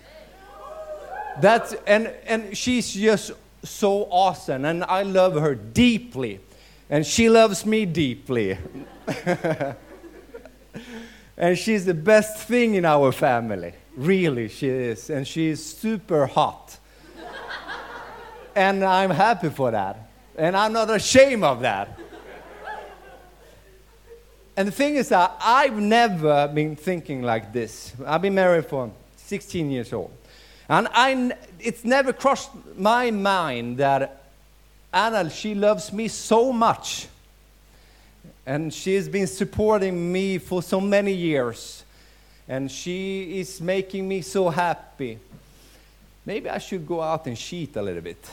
That's, 1.39 1.73
and, 1.87 2.07
and 2.25 2.55
she's 2.55 2.93
just 2.93 3.31
so 3.63 4.03
awesome, 4.11 4.65
and 4.65 4.83
I 4.83 5.03
love 5.03 5.35
her 5.35 5.55
deeply, 5.55 6.41
and 6.89 7.05
she 7.05 7.29
loves 7.29 7.65
me 7.65 7.85
deeply. 7.85 8.57
and 11.37 11.57
she's 11.57 11.85
the 11.85 11.93
best 11.93 12.37
thing 12.39 12.75
in 12.75 12.83
our 12.83 13.13
family. 13.13 13.73
Really, 13.95 14.47
she 14.49 14.67
is. 14.67 15.09
And 15.09 15.27
she's 15.27 15.63
super 15.63 16.25
hot. 16.25 16.77
and 18.55 18.83
I'm 18.83 19.09
happy 19.09 19.49
for 19.49 19.71
that. 19.71 20.09
And 20.37 20.55
I'm 20.55 20.73
not 20.73 20.89
ashamed 20.89 21.43
of 21.43 21.61
that. 21.61 21.99
And 24.59 24.67
the 24.67 24.73
thing 24.73 24.95
is 24.95 25.07
that 25.07 25.37
I've 25.39 25.79
never 25.79 26.49
been 26.49 26.75
thinking 26.75 27.21
like 27.21 27.53
this. 27.53 27.93
I've 28.05 28.21
been 28.21 28.35
married 28.35 28.65
for 28.65 28.91
16 29.15 29.71
years 29.71 29.93
old. 29.93 30.11
And 30.67 30.89
I, 30.91 31.31
it's 31.61 31.85
never 31.85 32.11
crossed 32.11 32.49
my 32.75 33.09
mind 33.09 33.77
that 33.77 34.21
Anna, 34.91 35.29
she 35.29 35.55
loves 35.55 35.93
me 35.93 36.09
so 36.09 36.51
much. 36.51 37.07
And 38.45 38.73
she 38.73 38.95
has 38.95 39.07
been 39.07 39.27
supporting 39.27 40.11
me 40.11 40.39
for 40.39 40.61
so 40.61 40.81
many 40.81 41.13
years. 41.13 41.85
And 42.45 42.69
she 42.69 43.39
is 43.39 43.61
making 43.61 44.09
me 44.09 44.21
so 44.21 44.49
happy. 44.49 45.19
Maybe 46.25 46.49
I 46.49 46.57
should 46.57 46.85
go 46.85 47.01
out 47.01 47.27
and 47.27 47.37
cheat 47.37 47.77
a 47.77 47.81
little 47.81 48.01
bit. 48.01 48.29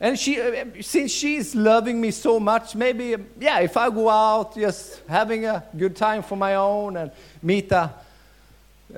And 0.00 0.18
she, 0.18 0.40
uh, 0.40 0.64
since 0.80 1.12
she's 1.12 1.54
loving 1.54 2.00
me 2.00 2.10
so 2.10 2.40
much, 2.40 2.74
maybe, 2.74 3.16
yeah, 3.38 3.60
if 3.60 3.76
I 3.76 3.90
go 3.90 4.08
out 4.08 4.54
just 4.54 5.02
having 5.06 5.44
a 5.44 5.62
good 5.76 5.94
time 5.94 6.22
for 6.22 6.36
my 6.36 6.54
own 6.54 6.96
and 6.96 7.10
meet 7.42 7.70
a, 7.70 7.92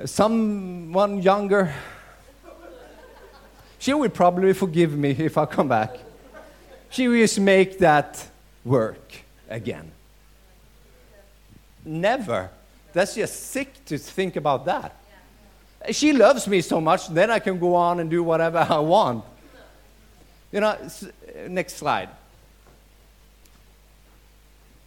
someone 0.05 1.21
younger, 1.21 1.73
she 3.77 3.93
will 3.93 4.09
probably 4.09 4.53
forgive 4.53 4.97
me 4.97 5.09
if 5.11 5.37
I 5.37 5.45
come 5.45 5.67
back. 5.67 5.97
She 6.89 7.09
will 7.09 7.17
just 7.17 7.37
make 7.37 7.79
that 7.79 8.25
work 8.63 9.13
again. 9.49 9.91
Never. 11.83 12.49
That's 12.93 13.15
just 13.15 13.47
sick 13.47 13.83
to 13.85 13.97
think 13.97 14.37
about 14.37 14.63
that. 14.65 14.95
She 15.91 16.13
loves 16.13 16.47
me 16.47 16.61
so 16.61 16.79
much, 16.79 17.09
then 17.09 17.29
I 17.29 17.39
can 17.39 17.59
go 17.59 17.75
on 17.75 17.99
and 17.99 18.09
do 18.09 18.23
whatever 18.23 18.59
I 18.69 18.79
want. 18.79 19.25
You 20.53 20.59
know, 20.59 20.77
next 21.49 21.77
slide. 21.77 22.09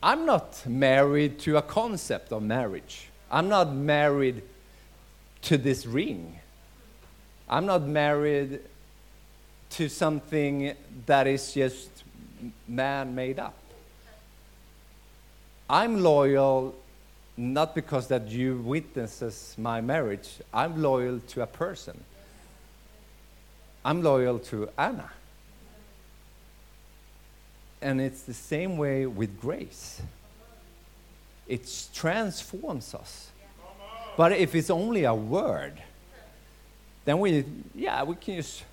I'm 0.00 0.24
not 0.24 0.64
married 0.64 1.40
to 1.40 1.56
a 1.56 1.62
concept 1.62 2.32
of 2.32 2.44
marriage. 2.44 3.08
I'm 3.32 3.48
not 3.48 3.74
married 3.74 4.44
to 5.42 5.58
this 5.58 5.84
ring. 5.84 6.38
I'm 7.48 7.66
not 7.66 7.82
married 7.82 8.60
to 9.70 9.88
something 9.88 10.72
that 11.06 11.26
is 11.26 11.52
just 11.52 11.90
man 12.68 13.16
made 13.16 13.40
up. 13.40 13.56
I'm 15.68 16.00
loyal 16.00 16.76
not 17.36 17.74
because 17.74 18.06
that 18.06 18.28
you 18.28 18.58
witnesses 18.58 19.56
my 19.58 19.80
marriage. 19.80 20.28
I'm 20.54 20.80
loyal 20.80 21.18
to 21.30 21.42
a 21.42 21.46
person. 21.48 22.00
I'm 23.84 24.00
loyal 24.00 24.38
to 24.38 24.68
Anna. 24.78 25.10
And 27.80 28.00
it's 28.00 28.22
the 28.22 28.34
same 28.34 28.78
way 28.78 29.06
with 29.06 29.40
grace. 29.40 30.00
It 31.46 31.88
transforms 31.94 32.94
us. 32.94 33.30
But 34.16 34.32
if 34.32 34.54
it's 34.54 34.70
only 34.70 35.04
a 35.04 35.14
word, 35.14 35.74
then 37.04 37.18
we, 37.18 37.44
yeah, 37.74 38.02
we 38.02 38.16
can 38.16 38.36
just, 38.36 38.64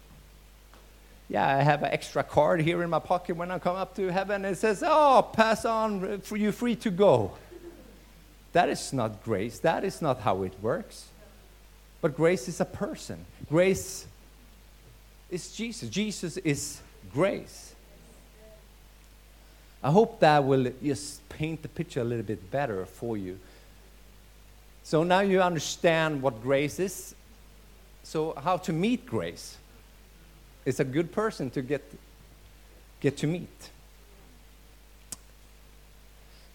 yeah, 1.30 1.46
I 1.46 1.62
have 1.62 1.84
an 1.84 1.92
extra 1.92 2.24
card 2.24 2.62
here 2.62 2.82
in 2.82 2.90
my 2.90 3.00
pocket 3.00 3.36
when 3.36 3.52
I 3.52 3.60
come 3.60 3.76
up 3.76 3.96
to 3.98 4.12
heaven. 4.12 4.46
It 4.46 4.56
says, 4.56 4.84
oh, 4.86 5.30
pass 5.34 5.66
on, 5.66 6.22
for 6.22 6.38
you 6.38 6.52
free 6.52 6.76
to 6.78 6.90
go. 6.90 7.34
That 8.54 8.70
is 8.70 8.94
not 8.94 9.24
grace. 9.24 9.60
That 9.60 9.84
is 9.84 10.02
not 10.02 10.22
how 10.22 10.44
it 10.44 10.54
works. 10.62 11.08
But 12.02 12.16
grace 12.16 12.48
is 12.48 12.60
a 12.62 12.66
person. 12.66 13.26
Grace 13.50 14.06
is 15.30 15.52
Jesus. 15.56 15.90
Jesus 15.90 16.38
is 16.38 16.82
grace. 17.14 17.73
I 19.84 19.92
hope 19.92 20.22
that 20.22 20.44
will 20.46 20.72
just 20.82 21.28
paint 21.28 21.62
the 21.62 21.68
picture 21.68 22.02
a 22.02 22.06
little 22.06 22.24
bit 22.24 22.50
better 22.50 22.86
for 22.86 23.18
you. 23.18 23.38
So 24.84 25.04
now 25.04 25.20
you 25.20 25.42
understand 25.42 26.22
what 26.22 26.42
grace 26.42 26.80
is. 26.80 27.16
So, 28.04 28.34
how 28.34 28.58
to 28.58 28.74
meet 28.74 29.06
grace? 29.06 29.58
It's 30.66 30.80
a 30.80 30.84
good 30.84 31.12
person 31.12 31.50
to 31.52 31.62
get, 31.62 31.84
get 33.00 33.18
to 33.18 33.28
meet. 33.28 33.70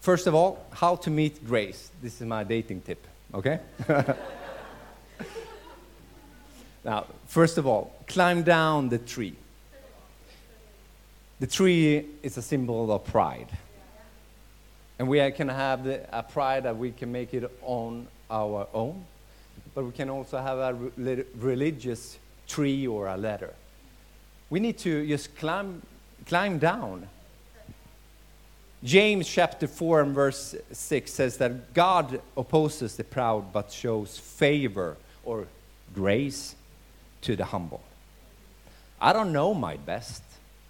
first 0.01 0.27
of 0.27 0.33
all, 0.33 0.65
how 0.71 0.95
to 0.95 1.09
meet 1.09 1.45
grace. 1.45 1.91
This 2.01 2.21
is 2.21 2.27
my 2.27 2.43
dating 2.43 2.81
tip, 2.81 3.05
okay? 3.33 3.59
now, 6.83 7.05
first 7.27 7.57
of 7.57 7.67
all, 7.67 7.93
climb 8.07 8.43
down 8.43 8.89
the 8.89 8.97
tree. 8.97 9.35
The 11.39 11.47
tree 11.47 12.05
is 12.21 12.37
a 12.37 12.41
symbol 12.41 12.91
of 12.91 13.05
pride. 13.05 13.47
And 14.97 15.07
we 15.07 15.31
can 15.31 15.47
have 15.47 15.85
the, 15.85 16.01
a 16.11 16.21
pride 16.21 16.63
that 16.63 16.77
we 16.77 16.91
can 16.91 17.11
make 17.11 17.33
it 17.33 17.49
on 17.61 18.07
our 18.29 18.67
own, 18.73 19.05
but 19.73 19.85
we 19.85 19.91
can 19.91 20.09
also 20.09 20.37
have 20.37 20.57
a 20.57 20.73
re- 20.73 21.23
religious 21.35 22.19
tree 22.47 22.85
or 22.85 23.07
a 23.07 23.15
ladder. 23.15 23.53
We 24.49 24.59
need 24.59 24.77
to 24.79 25.07
just 25.07 25.37
climb, 25.37 25.81
climb 26.25 26.59
down. 26.59 27.07
James 28.83 29.27
chapter 29.27 29.67
4 29.67 30.01
and 30.01 30.15
verse 30.15 30.55
6 30.71 31.11
says 31.11 31.37
that 31.37 31.73
God 31.73 32.21
opposes 32.35 32.97
the 32.97 33.05
proud 33.05 33.53
but 33.53 33.71
shows 33.71 34.17
favor 34.17 34.97
or 35.23 35.47
grace 35.93 36.55
to 37.21 37.37
the 37.37 37.45
humble. 37.45 37.81
I 38.99 39.13
don't 39.13 39.31
know 39.31 39.53
my 39.53 39.77
best. 39.77 40.23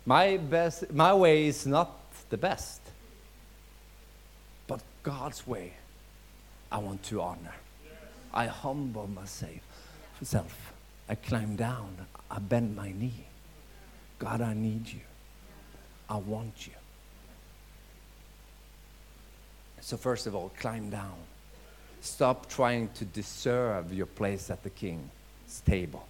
My 0.09 0.37
best 0.37 0.91
my 0.91 1.13
way 1.13 1.45
is 1.45 1.67
not 1.67 1.91
the 2.31 2.37
best. 2.37 2.81
But 4.65 4.81
God's 5.03 5.45
way 5.45 5.73
I 6.71 6.79
want 6.79 7.03
to 7.03 7.21
honor. 7.21 7.53
I 8.33 8.47
humble 8.47 9.05
myself. 9.05 10.73
I 11.07 11.13
climb 11.13 11.55
down. 11.55 12.07
I 12.31 12.39
bend 12.39 12.75
my 12.75 12.91
knee. 12.91 13.23
God, 14.17 14.41
I 14.41 14.55
need 14.55 14.87
you. 14.87 15.05
I 16.09 16.17
want 16.17 16.65
you. 16.65 16.73
So, 19.81 19.95
first 19.95 20.25
of 20.25 20.33
all, 20.33 20.51
climb 20.59 20.89
down. 20.89 21.19
Stop 22.01 22.49
trying 22.49 22.89
to 22.95 23.05
deserve 23.05 23.93
your 23.93 24.07
place 24.07 24.49
at 24.49 24.63
the 24.63 24.71
king's 24.71 25.61
table. 25.67 26.07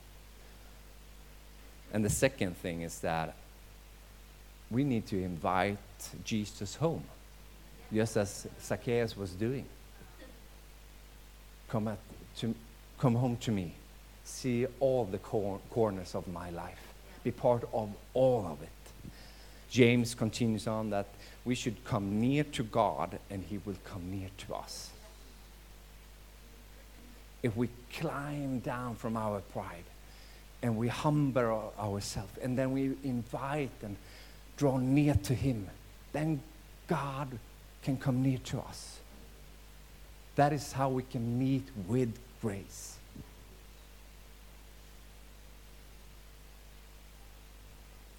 And 1.91 2.05
the 2.05 2.09
second 2.09 2.55
thing 2.55 2.83
is 2.83 2.99
that 2.99 3.35
we 4.71 4.83
need 4.83 5.07
to 5.07 5.17
invite 5.21 5.77
Jesus 6.23 6.75
home, 6.75 7.03
just 7.93 8.17
as 8.17 8.47
Zacchaeus 8.61 9.17
was 9.17 9.31
doing. 9.31 9.65
Come, 11.69 11.87
at, 11.87 11.97
to, 12.37 12.53
come 12.99 13.15
home 13.15 13.37
to 13.37 13.51
me. 13.51 13.73
See 14.23 14.67
all 14.79 15.05
the 15.05 15.17
cor- 15.17 15.59
corners 15.71 16.13
of 16.13 16.27
my 16.27 16.49
life. 16.51 16.79
Be 17.23 17.31
part 17.31 17.63
of 17.73 17.89
all 18.13 18.45
of 18.45 18.61
it. 18.61 18.69
James 19.69 20.15
continues 20.15 20.67
on 20.67 20.89
that 20.89 21.07
we 21.45 21.55
should 21.55 21.83
come 21.83 22.19
near 22.19 22.43
to 22.43 22.63
God 22.63 23.19
and 23.29 23.43
he 23.43 23.59
will 23.65 23.75
come 23.83 24.11
near 24.11 24.29
to 24.47 24.55
us. 24.55 24.89
If 27.41 27.55
we 27.55 27.69
climb 27.93 28.59
down 28.59 28.95
from 28.95 29.15
our 29.15 29.39
pride 29.39 29.85
and 30.61 30.75
we 30.75 30.87
humble 30.87 31.73
ourselves 31.79 32.37
and 32.41 32.57
then 32.57 32.71
we 32.71 32.95
invite 33.03 33.71
and 33.83 33.95
draw 34.59 34.77
near 34.77 35.13
to 35.13 35.33
him, 35.33 35.67
then 36.11 36.41
God 36.87 37.29
can 37.81 37.95
come 37.95 38.21
near 38.21 38.39
to 38.39 38.59
us. 38.59 38.99
That 40.35 40.51
is 40.51 40.73
how 40.73 40.89
we 40.89 41.03
can 41.03 41.39
meet 41.39 41.63
with 41.87 42.13
grace. 42.41 42.97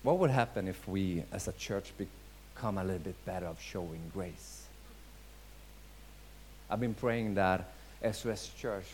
What 0.02 0.18
would 0.18 0.30
happen 0.30 0.66
if 0.66 0.88
we, 0.88 1.24
as 1.30 1.46
a 1.46 1.52
church, 1.52 1.92
become 1.98 2.78
a 2.78 2.84
little 2.84 3.00
bit 3.00 3.22
better 3.26 3.46
of 3.46 3.60
showing 3.60 4.00
grace? 4.14 4.62
I've 6.70 6.80
been 6.80 6.94
praying 6.94 7.34
that 7.34 7.70
SOS 8.10 8.50
Church 8.58 8.86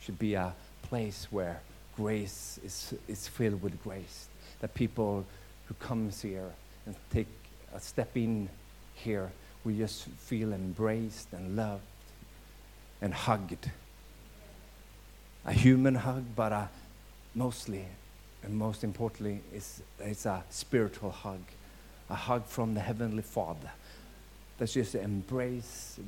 should 0.00 0.18
be 0.18 0.34
a 0.34 0.52
place 0.82 1.28
where 1.30 1.60
grace 1.94 2.58
is, 2.64 2.94
is 3.06 3.28
filled 3.28 3.62
with 3.62 3.80
grace. 3.84 4.26
That 4.60 4.74
people 4.74 5.24
who 5.66 5.74
comes 5.74 6.20
here 6.20 6.50
and 6.86 6.94
take 7.10 7.28
a 7.74 7.80
step 7.80 8.16
in 8.16 8.48
here, 8.94 9.30
we 9.64 9.76
just 9.76 10.04
feel 10.04 10.52
embraced 10.52 11.32
and 11.32 11.56
loved 11.56 11.82
and 13.00 13.14
hugged. 13.14 13.70
A 15.44 15.52
human 15.52 15.94
hug, 15.94 16.24
but 16.34 16.52
a, 16.52 16.68
mostly 17.34 17.86
and 18.42 18.54
most 18.54 18.84
importantly, 18.84 19.40
it's, 19.52 19.82
it's 19.98 20.26
a 20.26 20.42
spiritual 20.50 21.10
hug, 21.10 21.40
a 22.08 22.14
hug 22.14 22.46
from 22.46 22.74
the 22.74 22.80
Heavenly 22.80 23.22
Father. 23.22 23.70
That's 24.58 24.72
just 24.72 24.92
to 24.92 25.00
embrace 25.00 25.98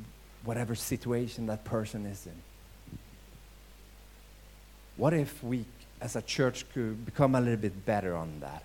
whatever 0.45 0.75
situation 0.75 1.47
that 1.47 1.65
person 1.65 2.07
is 2.07 2.27
in. 2.27 2.99
What 4.97 5.15
if 5.15 5.43
we, 5.43 5.65
as 6.01 6.17
a 6.17 6.23
church, 6.23 6.65
could 6.73 7.05
become 7.05 7.35
a 7.35 7.41
little 7.41 7.57
bit 7.57 7.85
better 7.85 8.15
on 8.15 8.41
that? 8.41 8.65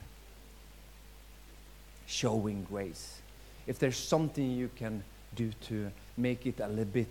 Showing 2.08 2.66
grace. 2.70 3.20
If 3.68 3.78
there's 3.78 3.98
something 3.98 4.50
you 4.52 4.70
can 4.76 5.04
do 5.36 5.52
to 5.68 5.92
make 6.16 6.46
it 6.48 6.60
a 6.60 6.68
little 6.68 6.86
bit 6.86 7.08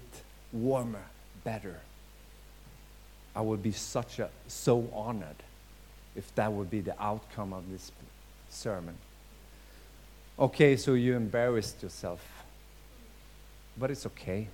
warmer, 0.52 1.04
better, 1.44 1.78
I 3.34 3.42
would 3.42 3.62
be 3.62 3.72
such 3.72 4.18
a 4.18 4.30
so 4.48 4.88
honored 4.92 5.42
if 6.16 6.34
that 6.34 6.50
would 6.50 6.70
be 6.70 6.80
the 6.80 7.00
outcome 7.00 7.52
of 7.52 7.70
this 7.70 7.92
sermon. 8.48 8.96
Okay, 10.38 10.76
so 10.76 10.94
you 10.94 11.14
embarrassed 11.14 11.82
yourself. 11.82 12.20
But 13.78 13.90
it's 13.90 14.06
okay. 14.06 14.48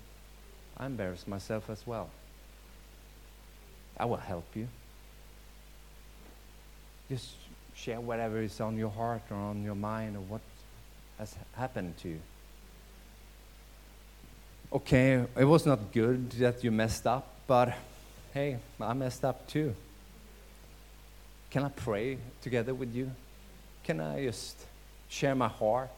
I 0.77 0.87
embarrassed 0.87 1.29
myself 1.29 1.71
as 1.71 1.87
well. 1.87 2.11
I 3.97 4.05
will 4.05 4.17
help 4.17 4.45
you. 4.55 4.67
Just 7.09 7.31
share 7.75 8.01
whatever 8.01 8.41
is 8.41 8.61
on 8.61 8.77
your 8.77 8.91
heart 8.91 9.23
or 9.31 9.37
on 9.37 9.63
your 9.63 9.75
mind 9.75 10.17
or 10.17 10.21
what 10.21 10.41
has 11.19 11.35
happened 11.55 11.97
to 11.99 12.09
you. 12.09 12.21
Okay, 14.73 15.25
it 15.37 15.45
was 15.45 15.67
not 15.67 15.93
good 15.93 16.31
that 16.33 16.65
you 16.65 16.71
messed 16.71 17.07
up, 17.07 17.29
but 17.47 17.75
hey, 18.33 18.59
I 18.81 18.93
messed 18.95 19.25
up 19.25 19.47
too. 19.47 19.75
Can 21.51 21.65
I 21.65 21.69
pray 21.69 22.17
together 22.41 22.73
with 22.73 22.95
you? 22.95 23.11
Can 23.85 24.01
I 24.01 24.25
just 24.25 24.57
share 25.09 25.35
my 25.35 25.49
heart? 25.49 25.91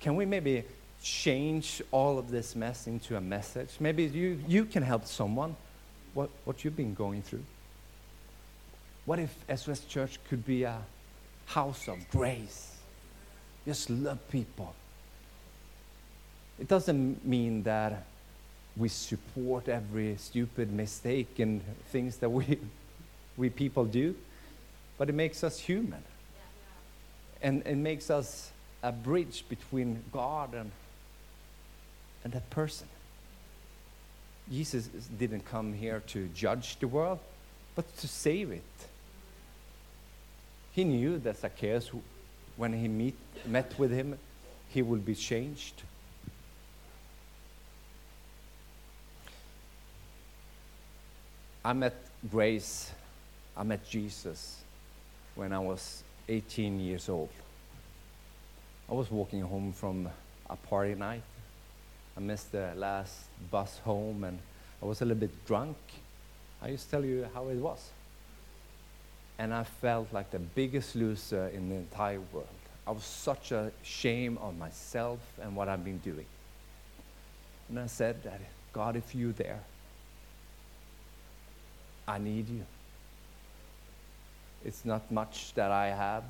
Can 0.00 0.16
we 0.16 0.26
maybe 0.26 0.64
change 1.02 1.80
all 1.90 2.18
of 2.18 2.30
this 2.30 2.54
mess 2.54 2.86
into 2.86 3.16
a 3.16 3.20
message? 3.20 3.70
Maybe 3.80 4.04
you, 4.04 4.38
you 4.46 4.66
can 4.66 4.82
help 4.82 5.06
someone 5.06 5.56
what, 6.12 6.28
what 6.44 6.64
you've 6.64 6.76
been 6.76 6.94
going 6.94 7.22
through. 7.22 7.44
What 9.08 9.18
if 9.18 9.34
SOS 9.48 9.80
Church 9.86 10.18
could 10.28 10.44
be 10.44 10.64
a 10.64 10.82
house 11.46 11.88
of 11.88 11.96
grace? 12.10 12.76
Just 13.64 13.88
love 13.88 14.18
people. 14.28 14.74
It 16.58 16.68
doesn't 16.68 17.24
mean 17.24 17.62
that 17.62 18.04
we 18.76 18.88
support 18.88 19.66
every 19.68 20.16
stupid 20.18 20.70
mistake 20.70 21.38
and 21.38 21.62
things 21.90 22.18
that 22.18 22.28
we, 22.28 22.58
we 23.38 23.48
people 23.48 23.86
do 23.86 24.14
but 24.98 25.08
it 25.08 25.14
makes 25.14 25.42
us 25.44 25.58
human. 25.58 26.02
And 27.40 27.64
it 27.64 27.76
makes 27.76 28.10
us 28.10 28.50
a 28.82 28.90
bridge 28.90 29.44
between 29.48 30.02
God 30.12 30.54
and, 30.54 30.72
and 32.24 32.32
that 32.32 32.50
person. 32.50 32.88
Jesus 34.50 34.88
didn't 35.18 35.44
come 35.44 35.72
here 35.72 36.02
to 36.08 36.28
judge 36.34 36.78
the 36.80 36.88
world, 36.88 37.20
but 37.76 37.96
to 37.98 38.08
save 38.08 38.50
it. 38.50 38.87
He 40.78 40.84
knew 40.84 41.18
that 41.18 41.36
Zacchaeus, 41.36 41.90
when 42.56 42.72
he 42.72 42.86
meet, 42.86 43.16
met 43.44 43.76
with 43.80 43.90
him, 43.90 44.16
he 44.68 44.80
will 44.80 45.00
be 45.00 45.16
changed. 45.16 45.82
I 51.64 51.72
met 51.72 51.96
Grace, 52.30 52.92
I 53.56 53.64
met 53.64 53.90
Jesus 53.90 54.62
when 55.34 55.52
I 55.52 55.58
was 55.58 56.04
18 56.28 56.78
years 56.78 57.08
old. 57.08 57.30
I 58.88 58.94
was 58.94 59.10
walking 59.10 59.40
home 59.40 59.72
from 59.72 60.08
a 60.48 60.54
party 60.54 60.94
night. 60.94 61.24
I 62.16 62.20
missed 62.20 62.52
the 62.52 62.70
last 62.76 63.16
bus 63.50 63.78
home 63.78 64.22
and 64.22 64.38
I 64.80 64.86
was 64.86 65.02
a 65.02 65.04
little 65.04 65.18
bit 65.18 65.44
drunk. 65.44 65.76
I 66.62 66.70
just 66.70 66.88
tell 66.88 67.04
you 67.04 67.26
how 67.34 67.48
it 67.48 67.56
was. 67.56 67.90
And 69.38 69.54
I 69.54 69.64
felt 69.64 70.12
like 70.12 70.30
the 70.30 70.38
biggest 70.38 70.96
loser 70.96 71.48
in 71.48 71.68
the 71.68 71.76
entire 71.76 72.20
world. 72.32 72.48
I 72.86 72.90
was 72.90 73.04
such 73.04 73.52
a 73.52 73.70
shame 73.82 74.38
on 74.38 74.58
myself 74.58 75.20
and 75.40 75.54
what 75.54 75.68
I've 75.68 75.84
been 75.84 75.98
doing. 75.98 76.26
And 77.68 77.78
I 77.78 77.86
said 77.86 78.16
God, 78.72 78.96
if 78.96 79.14
you're 79.14 79.32
there, 79.32 79.60
I 82.06 82.18
need 82.18 82.48
you. 82.48 82.64
It's 84.64 84.84
not 84.84 85.10
much 85.12 85.52
that 85.54 85.70
I 85.70 85.88
have. 85.88 86.24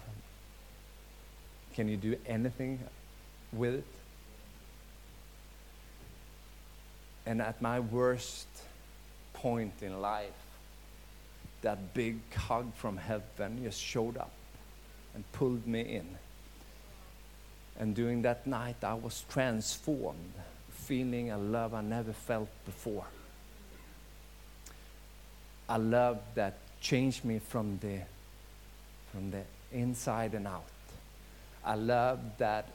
Can 1.74 1.88
you 1.88 1.96
do 1.96 2.16
anything 2.26 2.80
with 3.52 3.74
it? 3.74 3.84
And 7.24 7.40
at 7.40 7.62
my 7.62 7.78
worst 7.78 8.48
point 9.34 9.74
in 9.82 10.00
life, 10.00 10.32
that 11.62 11.94
big 11.94 12.18
hug 12.34 12.72
from 12.74 12.96
heaven 12.96 13.62
just 13.62 13.80
showed 13.80 14.16
up 14.16 14.32
and 15.14 15.24
pulled 15.32 15.66
me 15.66 15.80
in. 15.80 16.06
And 17.78 17.94
during 17.94 18.22
that 18.22 18.46
night, 18.46 18.76
I 18.82 18.94
was 18.94 19.24
transformed, 19.28 20.34
feeling 20.70 21.30
a 21.30 21.38
love 21.38 21.74
I 21.74 21.80
never 21.80 22.12
felt 22.12 22.48
before. 22.64 23.04
A 25.68 25.78
love 25.78 26.20
that 26.34 26.54
changed 26.80 27.24
me 27.24 27.38
from 27.38 27.78
the, 27.78 28.00
from 29.12 29.30
the 29.30 29.42
inside 29.72 30.34
and 30.34 30.46
out. 30.46 30.64
A 31.64 31.76
love 31.76 32.18
that 32.38 32.68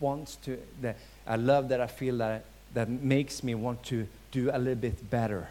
wants 0.00 0.36
to, 0.36 0.58
that, 0.80 0.96
a 1.26 1.36
love 1.36 1.68
that 1.68 1.80
I 1.80 1.86
feel 1.86 2.18
that, 2.18 2.44
that 2.74 2.88
makes 2.88 3.42
me 3.42 3.54
want 3.54 3.82
to 3.84 4.06
do 4.30 4.50
a 4.52 4.58
little 4.58 4.74
bit 4.74 5.10
better. 5.10 5.48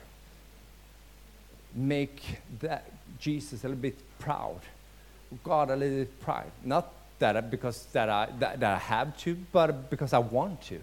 Make 1.74 2.22
that 2.60 2.92
Jesus 3.20 3.64
a 3.64 3.68
little 3.68 3.82
bit 3.82 3.98
proud. 4.20 4.60
God 5.44 5.70
a 5.70 5.76
little 5.76 6.00
bit 6.00 6.20
proud. 6.20 6.52
Not 6.64 6.92
that 7.20 7.38
I, 7.38 7.42
because 7.42 7.86
that 7.94 8.10
I, 8.10 8.28
that, 8.40 8.60
that 8.60 8.74
I 8.74 8.78
have 8.78 9.18
to, 9.20 9.36
but 9.52 9.90
because 9.90 10.14
I 10.14 10.20
want 10.20 10.62
to. 10.64 10.82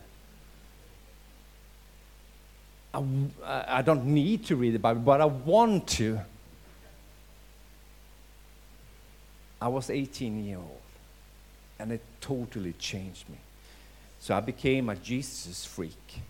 I, 2.94 3.64
I 3.78 3.82
don't 3.82 4.06
need 4.06 4.46
to 4.46 4.56
read 4.56 4.74
the 4.74 4.78
Bible, 4.78 5.00
but 5.00 5.20
I 5.20 5.26
want 5.26 5.86
to. 5.88 6.20
I 9.60 9.68
was 9.68 9.90
18 9.90 10.44
years 10.44 10.58
old, 10.58 10.80
and 11.78 11.92
it 11.92 12.02
totally 12.20 12.72
changed 12.74 13.28
me. 13.28 13.38
So 14.20 14.34
I 14.34 14.40
became 14.40 14.88
a 14.88 14.96
Jesus 14.96 15.64
freak. 15.64 16.20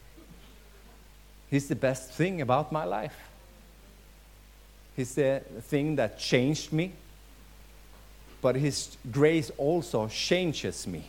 He's 1.50 1.68
the 1.68 1.76
best 1.76 2.11
thing 2.11 2.40
about 2.40 2.72
my 2.72 2.84
life. 2.84 3.28
He's 4.99 5.14
the 5.14 5.40
thing 5.61 5.94
that 5.94 6.18
changed 6.18 6.72
me, 6.72 6.90
but 8.42 8.57
His 8.57 8.96
grace 9.12 9.49
also 9.57 10.09
changes 10.09 10.88
me. 10.88 11.05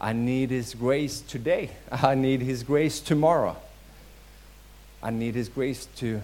I 0.00 0.14
need 0.14 0.48
His 0.48 0.72
grace 0.72 1.20
today. 1.20 1.68
I 1.92 2.14
need 2.14 2.40
His 2.40 2.62
grace 2.62 3.00
tomorrow. 3.00 3.58
I 5.02 5.10
need 5.10 5.34
His 5.34 5.50
grace 5.50 5.86
to 5.96 6.22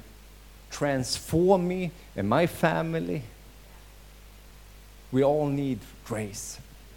transform 0.71 1.69
me 1.69 1.91
and 2.17 2.27
my 2.27 2.47
family. 2.47 3.25
We 5.13 5.23
all 5.23 5.47
need 5.47 5.81
grace. 6.07 6.59